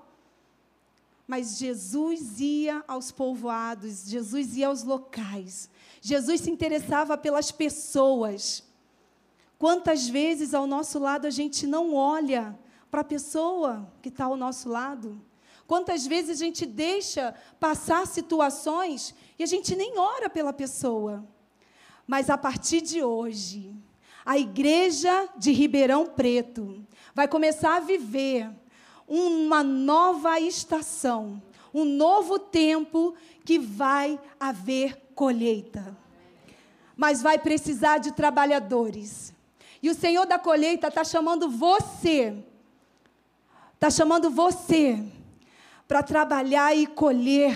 Mas 1.27 1.58
Jesus 1.58 2.39
ia 2.39 2.82
aos 2.88 3.12
povoados, 3.12 4.08
Jesus 4.08 4.55
ia 4.55 4.69
aos 4.69 4.84
locais. 4.84 5.69
Jesus 5.99 6.39
se 6.39 6.49
interessava 6.49 7.17
pelas 7.17 7.51
pessoas. 7.51 8.63
Quantas 9.58 10.08
vezes 10.08 10.53
ao 10.53 10.65
nosso 10.65 10.97
lado 10.97 11.27
a 11.27 11.29
gente 11.29 11.67
não 11.67 11.93
olha 11.93 12.58
para 12.89 13.01
a 13.01 13.03
pessoa 13.03 13.86
que 14.01 14.08
está 14.08 14.23
ao 14.23 14.38
nosso 14.38 14.69
lado? 14.69 15.21
Quantas 15.67 16.08
vezes 16.08 16.41
a 16.41 16.45
gente 16.45 16.65
deixa 16.65 17.36
passar 17.60 18.08
situações 18.08 19.13
e 19.38 19.43
a 19.43 19.45
gente 19.45 19.75
nem 19.75 19.99
ora 19.99 20.29
pela 20.29 20.53
pessoa? 20.53 21.27
Mas 22.08 22.29
a 22.29 22.38
partir 22.38 22.79
de 22.79 23.03
hoje, 23.03 23.75
a 24.25 24.38
igreja 24.38 25.29
de 25.38 25.51
Ribeirão 25.51 26.05
Preto 26.05 26.86
vai 27.13 27.27
começar 27.27 27.77
a 27.77 27.79
viver 27.79 28.49
uma 29.08 29.63
nova 29.63 30.39
estação, 30.39 31.41
um 31.73 31.84
novo 31.84 32.38
tempo 32.38 33.15
que 33.43 33.58
vai 33.58 34.19
haver 34.39 35.10
colheita. 35.15 35.97
Mas 36.95 37.21
vai 37.21 37.39
precisar 37.39 37.97
de 37.97 38.12
trabalhadores. 38.12 39.34
E 39.82 39.89
o 39.89 39.95
Senhor 39.95 40.25
da 40.25 40.38
colheita 40.38 40.89
está 40.89 41.03
chamando 41.03 41.49
você, 41.49 42.36
está 43.73 43.89
chamando 43.89 44.29
você 44.29 45.03
para 45.88 46.03
trabalhar 46.03 46.75
e 46.75 46.86
colher 46.86 47.55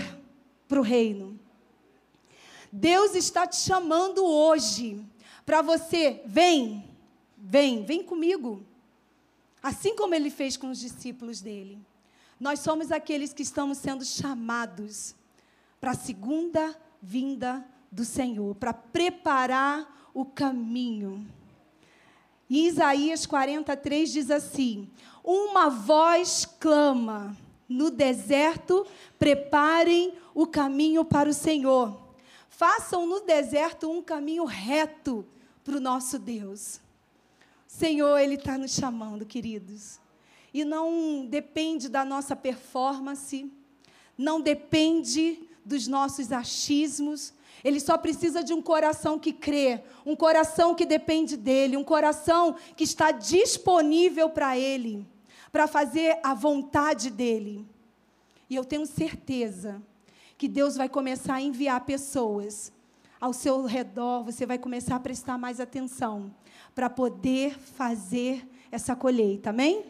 para 0.67 0.79
o 0.79 0.83
reino. 0.83 1.39
Deus 2.71 3.13
está 3.13 3.45
te 3.45 3.57
chamando 3.57 4.25
hoje 4.25 5.05
para 5.45 5.61
você, 5.61 6.21
vem, 6.25 6.83
vem, 7.37 7.83
vem 7.83 8.03
comigo. 8.03 8.63
Assim 9.61 9.95
como 9.95 10.13
ele 10.13 10.29
fez 10.29 10.57
com 10.57 10.69
os 10.69 10.79
discípulos 10.79 11.41
dele. 11.41 11.79
Nós 12.39 12.59
somos 12.59 12.91
aqueles 12.91 13.33
que 13.33 13.43
estamos 13.43 13.77
sendo 13.77 14.03
chamados 14.03 15.15
para 15.79 15.91
a 15.91 15.95
segunda 15.95 16.77
vinda 17.01 17.65
do 17.91 18.03
Senhor, 18.03 18.55
para 18.55 18.73
preparar 18.73 20.09
o 20.13 20.25
caminho. 20.25 21.25
Em 22.49 22.67
Isaías 22.67 23.25
43 23.25 24.11
diz 24.11 24.31
assim: 24.31 24.89
Uma 25.23 25.69
voz 25.69 26.45
clama 26.59 27.35
no 27.67 27.89
deserto, 27.89 28.85
preparem 29.17 30.13
o 30.35 30.45
caminho 30.45 31.05
para 31.05 31.29
o 31.29 31.33
Senhor. 31.33 32.02
Façam 32.55 33.07
no 33.07 33.21
deserto 33.21 33.89
um 33.89 33.99
caminho 33.99 34.45
reto 34.45 35.25
para 35.63 35.75
o 35.75 35.79
nosso 35.79 36.19
Deus. 36.19 36.79
Senhor, 37.65 38.19
Ele 38.19 38.35
está 38.35 38.59
nos 38.59 38.75
chamando, 38.75 39.25
queridos. 39.25 39.99
E 40.53 40.63
não 40.63 41.25
depende 41.25 41.89
da 41.89 42.05
nossa 42.05 42.35
performance, 42.35 43.51
não 44.15 44.39
depende 44.39 45.49
dos 45.65 45.87
nossos 45.87 46.31
achismos. 46.31 47.33
Ele 47.63 47.79
só 47.79 47.97
precisa 47.97 48.43
de 48.43 48.53
um 48.53 48.61
coração 48.61 49.17
que 49.17 49.33
crê, 49.33 49.83
um 50.05 50.15
coração 50.15 50.75
que 50.75 50.85
depende 50.85 51.35
dele, 51.35 51.75
um 51.75 51.83
coração 51.83 52.55
que 52.77 52.83
está 52.83 53.09
disponível 53.09 54.29
para 54.29 54.55
ele, 54.55 55.07
para 55.51 55.65
fazer 55.65 56.19
a 56.21 56.35
vontade 56.35 57.09
dele. 57.09 57.65
E 58.47 58.55
eu 58.55 58.63
tenho 58.63 58.85
certeza 58.85 59.81
que 60.43 60.47
Deus 60.49 60.75
vai 60.75 60.89
começar 60.89 61.35
a 61.35 61.41
enviar 61.41 61.79
pessoas 61.85 62.69
ao 63.17 63.31
seu 63.31 63.63
redor, 63.63 64.25
você 64.25 64.45
vai 64.45 64.57
começar 64.57 64.97
a 64.97 64.99
prestar 64.99 65.37
mais 65.37 65.61
atenção 65.61 66.35
para 66.75 66.89
poder 66.89 67.57
fazer 67.57 68.45
essa 68.69 68.93
colheita. 68.93 69.51
Amém? 69.51 69.85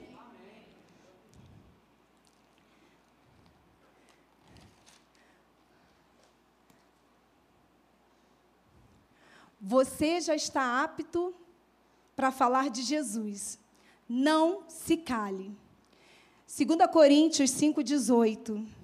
Você 9.59 10.21
já 10.21 10.35
está 10.35 10.83
apto 10.83 11.33
para 12.15 12.31
falar 12.31 12.69
de 12.69 12.83
Jesus. 12.83 13.57
Não 14.07 14.65
se 14.67 14.97
cale. 14.97 15.51
2 16.45 16.91
Coríntios 16.91 17.49
5,18. 17.49 18.82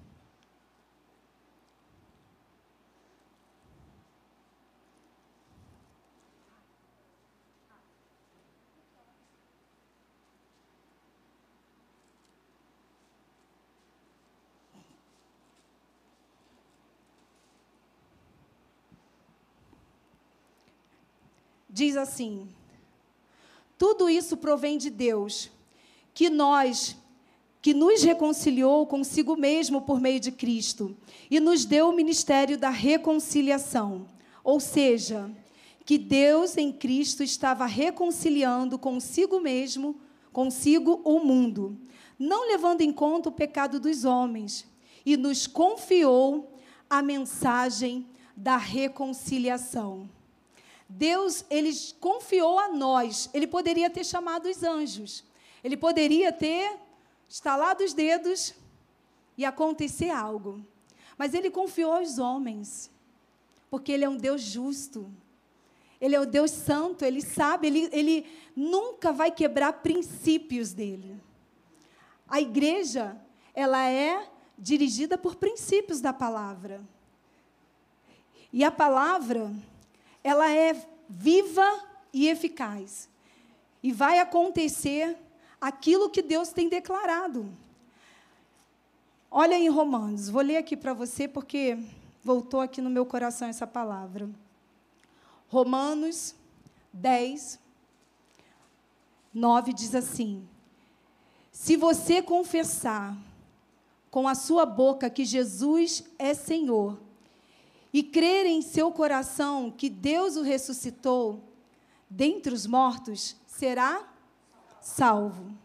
Diz 21.80 21.96
assim: 21.96 22.48
Tudo 23.78 24.10
isso 24.10 24.36
provém 24.36 24.78
de 24.78 24.90
Deus, 24.90 25.50
que 26.14 26.30
nós 26.30 26.98
que 27.62 27.74
nos 27.74 28.04
reconciliou 28.04 28.86
consigo 28.88 29.36
mesmo 29.36 29.82
por 29.82 30.00
meio 30.00 30.20
de 30.20 30.32
Cristo 30.32 30.96
e 31.30 31.42
nos 31.42 31.66
deu 31.66 31.90
o 31.90 31.96
ministério 31.96 32.58
da 32.58 32.70
reconciliação. 32.70 34.08
Ou 34.46 34.62
seja, 34.62 35.30
que 35.86 35.98
Deus 35.98 36.56
em 36.56 36.72
Cristo 36.72 37.22
estava 37.22 37.66
reconciliando 37.66 38.80
consigo 38.80 39.42
mesmo, 39.42 40.00
consigo 40.32 41.02
o 41.04 41.20
mundo, 41.20 41.78
não 42.18 42.48
levando 42.48 42.80
em 42.80 42.94
conta 42.94 43.28
o 43.28 43.34
pecado 43.34 43.78
dos 43.78 44.06
homens, 44.06 44.66
e 45.06 45.18
nos 45.18 45.46
confiou 45.46 46.54
a 46.90 47.02
mensagem 47.02 48.06
da 48.38 48.56
reconciliação. 48.56 50.10
Deus, 50.90 51.46
ele 51.52 51.72
confiou 52.00 52.58
a 52.58 52.70
nós. 52.70 53.30
Ele 53.32 53.46
poderia 53.46 53.92
ter 53.92 54.04
chamado 54.04 54.50
os 54.50 54.64
anjos. 54.64 55.24
Ele 55.64 55.78
poderia 55.78 56.34
ter 56.34 56.78
estalado 57.28 57.84
os 57.84 57.94
dedos 57.94 58.56
e 59.38 59.46
acontecer 59.46 60.10
algo. 60.10 60.66
Mas 61.16 61.36
ele 61.36 61.52
confiou 61.52 61.94
aos 61.94 62.18
homens. 62.18 62.90
Porque 63.70 63.92
ele 63.92 64.04
é 64.04 64.10
um 64.10 64.18
Deus 64.18 64.42
justo. 64.42 65.12
Ele 66.02 66.16
é 66.16 66.20
o 66.20 66.26
Deus 66.26 66.50
santo, 66.50 67.04
ele 67.04 67.22
sabe, 67.22 67.68
ele, 67.68 67.90
ele 67.92 68.26
nunca 68.56 69.12
vai 69.12 69.30
quebrar 69.30 69.74
princípios 69.74 70.72
dele. 70.72 71.22
A 72.26 72.40
igreja, 72.40 73.20
ela 73.54 73.86
é 73.86 74.30
dirigida 74.58 75.18
por 75.18 75.36
princípios 75.36 76.00
da 76.00 76.14
palavra. 76.14 76.82
E 78.52 78.64
a 78.64 78.72
palavra, 78.72 79.52
ela 80.24 80.50
é 80.50 80.76
viva 81.08 81.84
e 82.14 82.28
eficaz. 82.28 83.10
E 83.82 83.92
vai 83.92 84.20
acontecer 84.20 85.18
aquilo 85.60 86.10
que 86.10 86.22
Deus 86.22 86.50
tem 86.50 86.70
declarado. 86.70 87.50
Olha 89.32 89.56
em 89.56 89.70
Romanos, 89.70 90.30
vou 90.30 90.42
ler 90.42 90.58
aqui 90.58 90.76
para 90.76 90.94
você 90.94 91.28
porque 91.28 91.78
voltou 92.24 92.62
aqui 92.62 92.82
no 92.82 92.90
meu 92.90 93.06
coração 93.06 93.48
essa 93.48 93.68
palavra. 93.68 94.30
Romanos 95.48 96.36
10, 96.92 97.60
9 99.34 99.74
diz 99.74 99.94
assim: 99.94 100.48
Se 101.52 101.78
você 101.78 102.22
confessar 102.22 103.16
com 104.10 104.28
a 104.28 104.36
sua 104.36 104.66
boca 104.66 105.10
que 105.10 105.24
Jesus 105.24 106.04
é 106.18 106.34
Senhor 106.34 107.00
e 107.94 108.04
crer 108.04 108.46
em 108.46 108.62
seu 108.62 108.92
coração 108.92 109.72
que 109.72 109.90
Deus 109.90 110.36
o 110.36 110.42
ressuscitou 110.42 111.44
dentre 112.10 112.54
os 112.54 112.66
mortos, 112.66 113.36
será 113.46 114.08
salvo. 114.82 115.56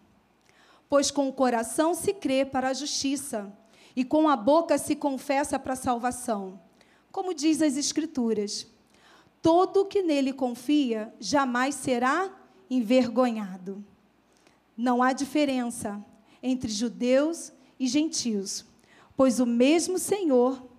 Pois 0.88 1.10
com 1.10 1.28
o 1.28 1.32
coração 1.32 1.94
se 1.94 2.12
crê 2.12 2.44
para 2.44 2.68
a 2.68 2.74
justiça, 2.74 3.52
e 3.96 4.04
com 4.04 4.28
a 4.28 4.36
boca 4.36 4.76
se 4.76 4.96
confessa 4.96 5.58
para 5.58 5.74
a 5.74 5.76
salvação. 5.76 6.60
Como 7.12 7.32
diz 7.32 7.62
as 7.62 7.76
Escrituras: 7.76 8.66
todo 9.40 9.84
que 9.84 10.02
nele 10.02 10.32
confia 10.32 11.14
jamais 11.20 11.76
será 11.76 12.30
envergonhado. 12.68 13.84
Não 14.76 15.02
há 15.02 15.12
diferença 15.12 16.04
entre 16.42 16.70
judeus 16.70 17.52
e 17.78 17.86
gentios, 17.86 18.64
pois 19.16 19.38
o 19.38 19.46
mesmo 19.46 19.98
Senhor 19.98 20.73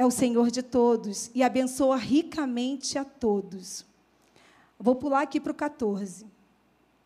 é 0.00 0.06
o 0.06 0.10
Senhor 0.10 0.50
de 0.50 0.62
todos 0.62 1.30
e 1.34 1.42
abençoa 1.42 1.94
ricamente 1.94 2.96
a 2.96 3.04
todos. 3.04 3.84
Vou 4.78 4.94
pular 4.94 5.20
aqui 5.20 5.38
para 5.38 5.52
o 5.52 5.54
14. 5.54 6.24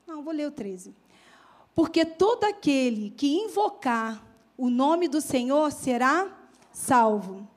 Não, 0.07 0.23
vou 0.23 0.33
ler 0.33 0.47
o 0.47 0.53
13. 0.53 0.95
Porque 1.75 2.05
todo 2.05 2.45
aquele 2.45 3.11
que 3.11 3.27
invocar 3.27 4.25
o 4.57 4.71
nome 4.71 5.09
do 5.09 5.21
Senhor 5.21 5.73
será 5.73 6.33
salvo. 6.71 7.49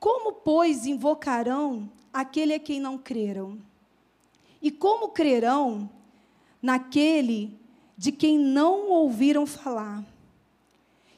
Como, 0.00 0.32
pois, 0.32 0.86
invocarão 0.86 1.92
aquele 2.10 2.54
a 2.54 2.58
quem 2.58 2.80
não 2.80 2.96
creram? 2.96 3.58
E 4.62 4.70
como 4.70 5.10
crerão 5.10 5.86
naquele 6.62 7.60
de 7.94 8.10
quem 8.10 8.38
não 8.38 8.88
ouviram 8.88 9.44
falar? 9.44 10.02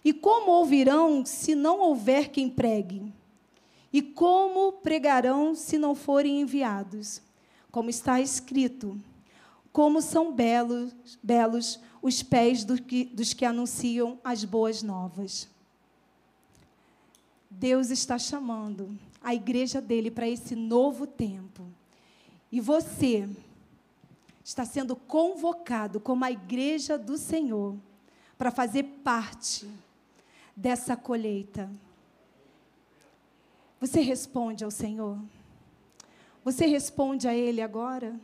E 0.05 0.12
como 0.12 0.51
ouvirão 0.51 1.24
se 1.24 1.55
não 1.55 1.79
houver 1.79 2.31
quem 2.31 2.51
pregue? 2.51 3.16
E 3.92 4.03
como 4.03 4.72
pregarão 4.72 5.55
se 5.55 5.79
não 5.79 5.94
forem 5.94 6.40
enviados? 6.40 7.22
Como 7.70 7.88
está 7.90 8.20
escrito: 8.20 9.01
Como 9.72 10.03
são 10.03 10.33
belos, 10.33 10.94
belos 11.22 11.81
os 12.03 12.22
pés 12.22 12.64
do 12.64 12.81
que, 12.81 13.05
dos 13.07 13.33
que 13.33 13.44
anunciam 13.44 14.18
as 14.22 14.44
boas 14.44 14.83
novas. 14.83 15.48
Deus 17.51 17.90
está 17.90 18.18
chamando 18.18 18.96
a 19.22 19.35
igreja 19.35 19.81
dele 19.81 20.11
para 20.11 20.29
esse 20.29 20.55
novo 20.55 21.07
tempo. 21.07 21.64
E 22.53 22.61
você 22.61 23.29
está 24.44 24.64
sendo 24.64 24.94
convocado 24.94 26.01
como 26.01 26.24
a 26.24 26.31
igreja 26.31 26.96
do 26.96 27.18
Senhor 27.18 27.77
para 28.37 28.51
fazer 28.51 28.85
parte 29.03 29.68
dessa 30.57 30.96
colheita. 30.96 31.70
Você 33.81 34.01
responde 34.01 34.64
ao 34.64 34.71
Senhor? 34.71 35.19
Você 36.45 36.67
responde 36.67 37.29
a 37.29 37.35
Ele 37.35 37.61
agora? 37.61 38.19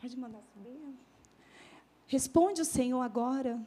Pode 0.00 0.18
mandar 0.18 0.40
subir. 0.54 0.80
Responde 2.06 2.62
o 2.62 2.64
Senhor 2.64 3.00
agora. 3.00 3.60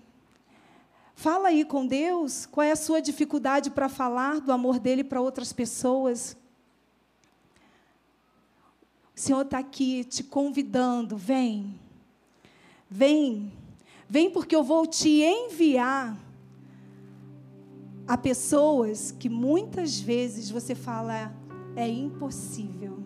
Fala 1.13 1.49
aí 1.49 1.63
com 1.63 1.85
Deus. 1.85 2.45
Qual 2.45 2.63
é 2.63 2.71
a 2.71 2.75
sua 2.75 3.01
dificuldade 3.01 3.69
para 3.69 3.87
falar 3.87 4.41
do 4.41 4.51
amor 4.51 4.79
dele 4.79 5.03
para 5.03 5.21
outras 5.21 5.53
pessoas? 5.53 6.35
O 9.15 9.19
Senhor 9.19 9.41
está 9.41 9.59
aqui 9.59 10.03
te 10.03 10.23
convidando. 10.23 11.15
Vem. 11.15 11.79
Vem. 12.89 13.51
Vem 14.09 14.29
porque 14.29 14.55
eu 14.55 14.63
vou 14.63 14.85
te 14.85 15.21
enviar 15.21 16.24
Há 18.07 18.17
pessoas 18.17 19.11
que 19.11 19.27
muitas 19.27 19.99
vezes 19.99 20.49
você 20.49 20.75
fala, 20.75 21.35
é 21.75 21.89
impossível. 21.89 23.03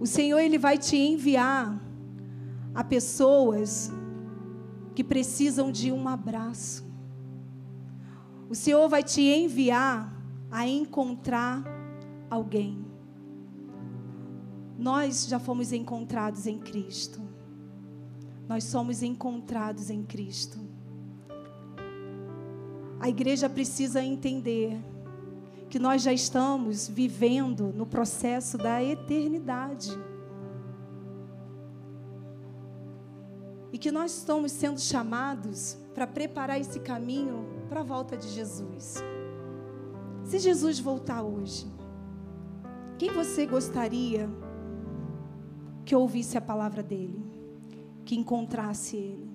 O 0.00 0.06
Senhor 0.06 0.38
ele 0.40 0.58
vai 0.58 0.78
te 0.78 0.96
enviar 0.96 1.80
a 2.74 2.82
pessoas 2.82 3.92
que 4.94 5.04
precisam 5.04 5.70
de 5.70 5.92
um 5.92 6.08
abraço. 6.08 6.84
O 8.48 8.54
Senhor 8.54 8.88
vai 8.88 9.02
te 9.02 9.22
enviar 9.22 10.12
a 10.50 10.66
encontrar 10.66 11.64
alguém. 12.28 12.84
Nós 14.78 15.26
já 15.26 15.38
fomos 15.38 15.72
encontrados 15.72 16.46
em 16.46 16.58
Cristo. 16.58 17.20
Nós 18.48 18.64
somos 18.64 19.02
encontrados 19.02 19.88
em 19.88 20.02
Cristo. 20.02 20.58
A 23.02 23.08
igreja 23.08 23.50
precisa 23.50 24.00
entender 24.00 24.80
que 25.68 25.76
nós 25.76 26.02
já 26.02 26.12
estamos 26.12 26.88
vivendo 26.88 27.72
no 27.74 27.84
processo 27.84 28.56
da 28.56 28.80
eternidade. 28.80 29.90
E 33.72 33.76
que 33.76 33.90
nós 33.90 34.16
estamos 34.16 34.52
sendo 34.52 34.80
chamados 34.80 35.76
para 35.92 36.06
preparar 36.06 36.60
esse 36.60 36.78
caminho 36.78 37.44
para 37.68 37.80
a 37.80 37.82
volta 37.82 38.16
de 38.16 38.28
Jesus. 38.28 39.02
Se 40.22 40.38
Jesus 40.38 40.78
voltar 40.78 41.24
hoje, 41.24 41.66
quem 42.98 43.10
você 43.10 43.46
gostaria 43.46 44.30
que 45.84 45.96
ouvisse 45.96 46.38
a 46.38 46.40
palavra 46.40 46.84
dele, 46.84 47.20
que 48.04 48.14
encontrasse 48.14 48.96
ele? 48.96 49.31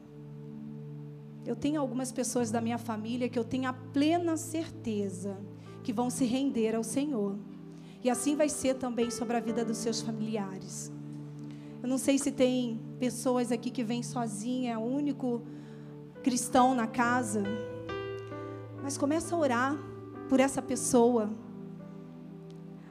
Eu 1.47 1.55
tenho 1.55 1.79
algumas 1.79 2.11
pessoas 2.11 2.51
da 2.51 2.59
minha 2.59 2.77
família 2.77 3.29
que 3.29 3.39
eu 3.39 3.43
tenho 3.45 3.69
a 3.69 3.73
plena 3.73 4.35
certeza 4.35 5.37
que 5.81 5.93
vão 5.93 6.09
se 6.09 6.25
render 6.25 6.75
ao 6.75 6.83
Senhor. 6.83 7.37
E 8.03 8.09
assim 8.09 8.35
vai 8.35 8.49
ser 8.49 8.73
também 8.73 9.09
sobre 9.09 9.37
a 9.37 9.39
vida 9.39 9.63
dos 9.63 9.77
seus 9.77 10.01
familiares. 10.01 10.91
Eu 11.81 11.87
não 11.87 11.97
sei 11.97 12.17
se 12.17 12.33
tem 12.33 12.81
pessoas 12.99 13.49
aqui 13.49 13.71
que 13.71 13.81
vêm 13.81 14.03
sozinha, 14.03 14.73
é 14.73 14.77
o 14.77 14.81
único 14.81 15.41
cristão 16.21 16.75
na 16.75 16.85
casa. 16.85 17.43
Mas 18.83 18.97
começa 18.97 19.33
a 19.33 19.39
orar 19.39 19.77
por 20.27 20.41
essa 20.41 20.61
pessoa. 20.61 21.29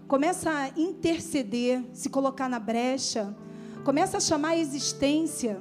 Começa 0.09 0.51
a 0.51 0.69
interceder, 0.81 1.85
se 1.92 2.09
colocar 2.09 2.49
na 2.49 2.59
brecha. 2.59 3.37
Começa 3.85 4.16
a 4.16 4.21
chamar 4.21 4.53
a 4.53 4.57
existência. 4.57 5.61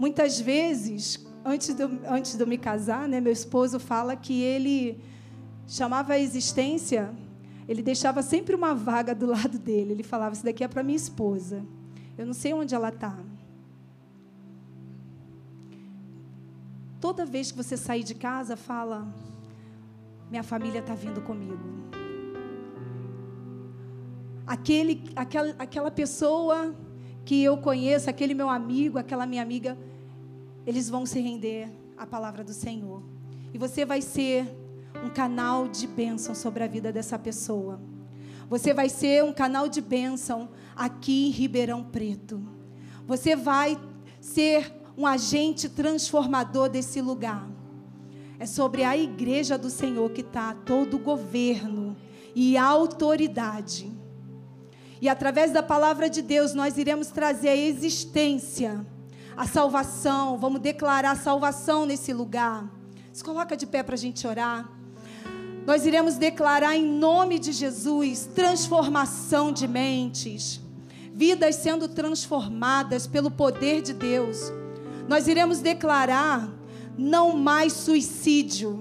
Muitas 0.00 0.40
vezes, 0.40 1.26
antes 1.44 1.74
de, 1.74 1.82
eu, 1.82 1.90
antes 2.08 2.34
de 2.34 2.42
eu 2.42 2.46
me 2.46 2.56
casar, 2.56 3.06
né, 3.06 3.20
meu 3.20 3.34
esposo 3.34 3.78
fala 3.78 4.16
que 4.16 4.40
ele 4.40 4.98
chamava 5.68 6.14
a 6.14 6.18
existência, 6.18 7.14
ele 7.68 7.82
deixava 7.82 8.22
sempre 8.22 8.54
uma 8.54 8.74
vaga 8.74 9.14
do 9.14 9.26
lado 9.26 9.58
dele. 9.58 9.92
Ele 9.92 10.02
falava: 10.02 10.34
Isso 10.34 10.42
daqui 10.42 10.64
é 10.64 10.68
para 10.68 10.82
minha 10.82 10.96
esposa. 10.96 11.62
Eu 12.16 12.24
não 12.24 12.32
sei 12.32 12.54
onde 12.54 12.74
ela 12.74 12.88
está. 12.88 13.14
Toda 16.98 17.26
vez 17.26 17.50
que 17.50 17.58
você 17.58 17.76
sair 17.76 18.02
de 18.02 18.14
casa, 18.14 18.56
fala: 18.56 19.06
Minha 20.30 20.42
família 20.42 20.78
está 20.78 20.94
vindo 20.94 21.20
comigo. 21.20 21.60
Aquele, 24.46 25.04
aquela, 25.14 25.54
aquela 25.58 25.90
pessoa 25.90 26.74
que 27.22 27.44
eu 27.44 27.58
conheço, 27.58 28.08
aquele 28.08 28.32
meu 28.32 28.48
amigo, 28.48 28.96
aquela 28.96 29.26
minha 29.26 29.42
amiga, 29.42 29.76
eles 30.66 30.88
vão 30.88 31.06
se 31.06 31.20
render 31.20 31.70
à 31.96 32.06
palavra 32.06 32.44
do 32.44 32.52
Senhor. 32.52 33.02
E 33.52 33.58
você 33.58 33.84
vai 33.84 34.00
ser 34.00 34.46
um 35.04 35.08
canal 35.08 35.68
de 35.68 35.86
bênção 35.86 36.34
sobre 36.34 36.62
a 36.62 36.66
vida 36.66 36.92
dessa 36.92 37.18
pessoa. 37.18 37.80
Você 38.48 38.74
vai 38.74 38.88
ser 38.88 39.24
um 39.24 39.32
canal 39.32 39.68
de 39.68 39.80
bênção 39.80 40.48
aqui 40.74 41.28
em 41.28 41.30
Ribeirão 41.30 41.84
Preto. 41.84 42.40
Você 43.06 43.36
vai 43.36 43.78
ser 44.20 44.72
um 44.96 45.06
agente 45.06 45.68
transformador 45.68 46.68
desse 46.68 47.00
lugar. 47.00 47.48
É 48.38 48.46
sobre 48.46 48.84
a 48.84 48.96
igreja 48.96 49.56
do 49.56 49.70
Senhor 49.70 50.10
que 50.10 50.22
está 50.22 50.54
todo 50.54 50.94
o 50.94 50.98
governo 50.98 51.96
e 52.34 52.56
autoridade. 52.56 53.92
E 55.00 55.08
através 55.08 55.52
da 55.52 55.62
palavra 55.62 56.10
de 56.10 56.20
Deus, 56.20 56.52
nós 56.52 56.76
iremos 56.76 57.08
trazer 57.08 57.48
a 57.48 57.56
existência 57.56 58.84
a 59.36 59.46
salvação, 59.46 60.38
vamos 60.38 60.60
declarar 60.60 61.16
salvação 61.16 61.86
nesse 61.86 62.12
lugar. 62.12 62.68
Se 63.12 63.22
coloca 63.24 63.56
de 63.56 63.66
pé 63.66 63.82
para 63.82 63.94
a 63.94 63.98
gente 63.98 64.26
orar. 64.26 64.70
Nós 65.66 65.84
iremos 65.84 66.16
declarar 66.16 66.76
em 66.76 66.84
nome 66.84 67.38
de 67.38 67.52
Jesus 67.52 68.28
transformação 68.34 69.52
de 69.52 69.68
mentes, 69.68 70.60
vidas 71.12 71.56
sendo 71.56 71.86
transformadas 71.88 73.06
pelo 73.06 73.30
poder 73.30 73.82
de 73.82 73.92
Deus. 73.92 74.52
Nós 75.08 75.28
iremos 75.28 75.60
declarar 75.60 76.50
não 76.96 77.36
mais 77.36 77.72
suicídio. 77.72 78.78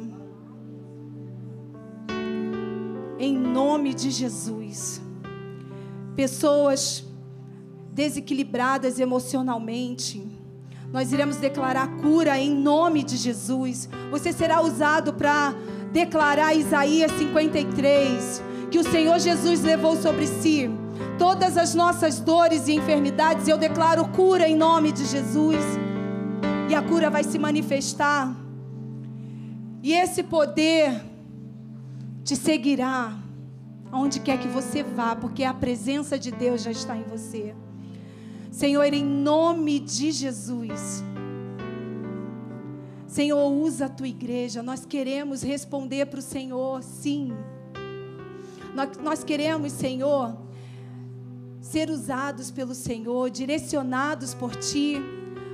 Em 3.17 3.37
nome 3.37 3.93
de 3.93 4.09
Jesus. 4.09 5.01
Pessoas 6.15 7.03
desequilibradas 7.91 8.99
emocionalmente, 8.99 10.25
nós 10.91 11.11
iremos 11.13 11.37
declarar 11.37 11.87
cura 11.97 12.37
em 12.37 12.53
nome 12.53 13.03
de 13.03 13.15
Jesus. 13.15 13.87
Você 14.09 14.33
será 14.33 14.61
usado 14.61 15.13
para 15.13 15.53
declarar 15.91 16.55
Isaías 16.55 17.11
53, 17.11 18.43
que 18.71 18.79
o 18.79 18.83
Senhor 18.83 19.19
Jesus 19.19 19.61
levou 19.61 19.95
sobre 19.95 20.25
si 20.25 20.69
todas 21.17 21.57
as 21.57 21.75
nossas 21.75 22.19
dores 22.19 22.67
e 22.67 22.73
enfermidades. 22.73 23.47
Eu 23.47 23.57
declaro 23.57 24.07
cura 24.07 24.47
em 24.47 24.55
nome 24.55 24.91
de 24.91 25.05
Jesus. 25.05 25.57
E 26.69 26.75
a 26.75 26.81
cura 26.81 27.09
vai 27.09 27.23
se 27.23 27.37
manifestar. 27.37 28.35
E 29.83 29.93
esse 29.93 30.23
poder 30.23 31.03
te 32.23 32.35
seguirá 32.35 33.17
aonde 33.91 34.19
quer 34.19 34.37
que 34.37 34.47
você 34.47 34.83
vá, 34.83 35.15
porque 35.15 35.43
a 35.43 35.53
presença 35.53 36.17
de 36.17 36.31
Deus 36.31 36.61
já 36.61 36.71
está 36.71 36.95
em 36.95 37.03
você. 37.03 37.55
Senhor, 38.59 38.93
em 38.93 39.05
nome 39.05 39.79
de 39.79 40.11
Jesus. 40.11 41.01
Senhor, 43.07 43.49
usa 43.49 43.85
a 43.85 43.89
tua 43.89 44.09
igreja. 44.09 44.61
Nós 44.61 44.85
queremos 44.85 45.41
responder 45.41 46.07
para 46.07 46.19
o 46.19 46.21
Senhor, 46.21 46.83
sim. 46.83 47.31
Nós, 49.01 49.23
queremos, 49.23 49.71
Senhor, 49.71 50.37
ser 51.61 51.89
usados 51.89 52.51
pelo 52.51 52.75
Senhor, 52.75 53.29
direcionados 53.29 54.33
por 54.33 54.53
Ti, 54.53 54.97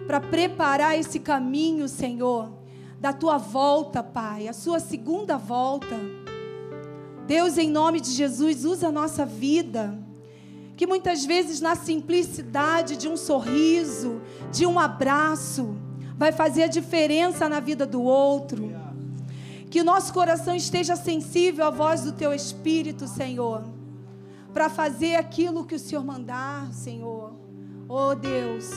para 0.08 0.20
preparar 0.20 0.98
esse 0.98 1.20
caminho, 1.20 1.88
Senhor, 1.88 2.58
da 3.00 3.13
tua 3.13 3.38
volta, 3.38 4.02
Pai, 4.02 4.48
a 4.48 4.54
sua 4.54 4.80
segunda 4.80 5.38
volta. 5.38 5.96
Deus, 7.28 7.60
em 7.60 7.70
nome 7.70 8.02
de 8.02 8.10
Jesus, 8.10 8.65
usa 8.65 8.88
a 8.88 8.91
nossa 8.91 9.28
vida 9.28 10.04
que 10.76 10.86
muitas 10.86 11.26
vezes 11.26 11.62
na 11.62 11.76
simplicidade 11.76 12.98
de 12.98 13.08
um 13.08 13.16
sorriso, 13.16 14.22
de 14.52 14.66
um 14.66 14.78
abraço, 14.78 15.76
vai 16.18 16.32
fazer 16.32 16.64
a 16.64 16.68
diferença 16.68 17.48
na 17.48 17.60
vida 17.60 17.86
do 17.86 18.02
outro. 18.02 18.74
Que 19.70 19.82
o 19.82 19.86
nosso 19.86 20.14
coração 20.14 20.56
esteja 20.56 20.96
sensível 20.96 21.66
à 21.66 21.70
voz 21.70 22.02
do 22.02 22.12
teu 22.12 22.34
espírito, 22.34 23.08
Senhor, 23.08 23.64
para 24.54 24.70
fazer 24.70 25.16
aquilo 25.16 25.66
que 25.66 25.76
o 25.76 25.80
Senhor 25.80 26.04
mandar, 26.04 26.72
Senhor. 26.74 27.34
Oh 27.88 28.14
Deus, 28.14 28.70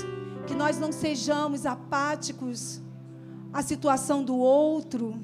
que 0.47 0.55
nós 0.55 0.79
não 0.79 0.93
sejamos 0.93 1.67
apáticos 1.67 2.81
à 3.53 3.63
situação 3.63 4.23
do 4.23 4.37
outro. 4.37 5.19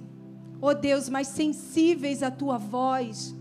Oh 0.61 0.75
Deus, 0.75 1.09
mas 1.09 1.29
sensíveis 1.29 2.23
à 2.23 2.31
tua 2.31 2.59
voz. 2.59 3.35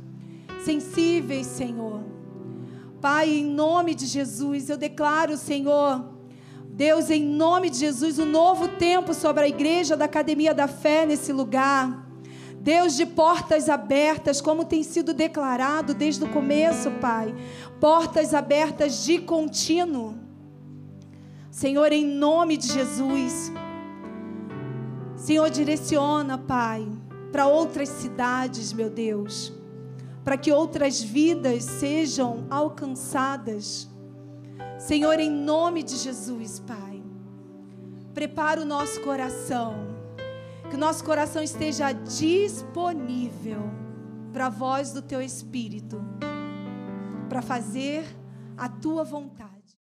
Sensíveis, 0.63 1.48
Senhor 1.48 2.12
Pai, 3.04 3.30
em 3.30 3.44
nome 3.44 3.94
de 3.94 4.06
Jesus, 4.06 4.70
eu 4.70 4.78
declaro, 4.78 5.36
Senhor, 5.36 6.06
Deus, 6.70 7.10
em 7.10 7.22
nome 7.22 7.70
de 7.70 7.76
Jesus, 7.80 8.18
um 8.18 8.26
novo 8.26 8.70
tempo 8.70 9.13
sobre 9.13 9.44
a 9.44 9.48
igreja 9.50 9.98
da 9.98 10.06
Academia 10.06 10.54
da 10.54 10.70
Fé 10.70 11.06
nesse 11.06 11.34
lugar. 11.34 12.08
Deus 12.62 12.96
de 12.96 13.06
portas 13.06 13.68
abertas, 13.68 14.39
como 14.39 14.63
tem 14.63 14.84
sido 14.84 15.13
declarado 15.13 15.94
desde 15.94 16.24
o 16.24 16.30
começo, 16.30 16.92
Pai. 16.92 17.36
Portas 17.78 18.34
abertas 18.34 19.04
de 19.04 19.20
contínuo. 19.20 20.16
Senhor, 21.52 21.92
em 21.92 22.06
nome 22.06 22.56
de 22.56 22.72
Jesus. 22.72 23.52
Senhor, 25.18 25.50
direciona, 25.50 26.38
Pai, 26.38 26.88
para 27.34 27.48
outras 27.48 27.89
cidades, 27.89 28.72
meu 28.72 28.89
Deus 28.89 29.62
para 30.23 30.38
que 30.38 30.51
outras 30.51 31.01
vidas 31.01 31.63
sejam 31.63 32.47
alcançadas. 32.49 33.89
Senhor, 34.79 35.19
em 35.19 35.29
nome 35.29 35.83
de 35.83 35.95
Jesus, 35.95 36.59
Pai, 36.59 37.03
prepara 38.13 38.62
o 38.62 38.65
nosso 38.65 39.01
coração, 39.01 39.88
que 40.69 40.75
o 40.75 40.79
nosso 40.79 41.03
coração 41.03 41.43
esteja 41.43 41.91
disponível 41.91 43.62
para 44.31 44.47
a 44.47 44.49
voz 44.49 44.91
do 44.91 45.01
Teu 45.01 45.21
Espírito, 45.21 46.01
para 47.29 47.41
fazer 47.41 48.03
a 48.57 48.67
Tua 48.69 49.03
vontade. 49.03 49.53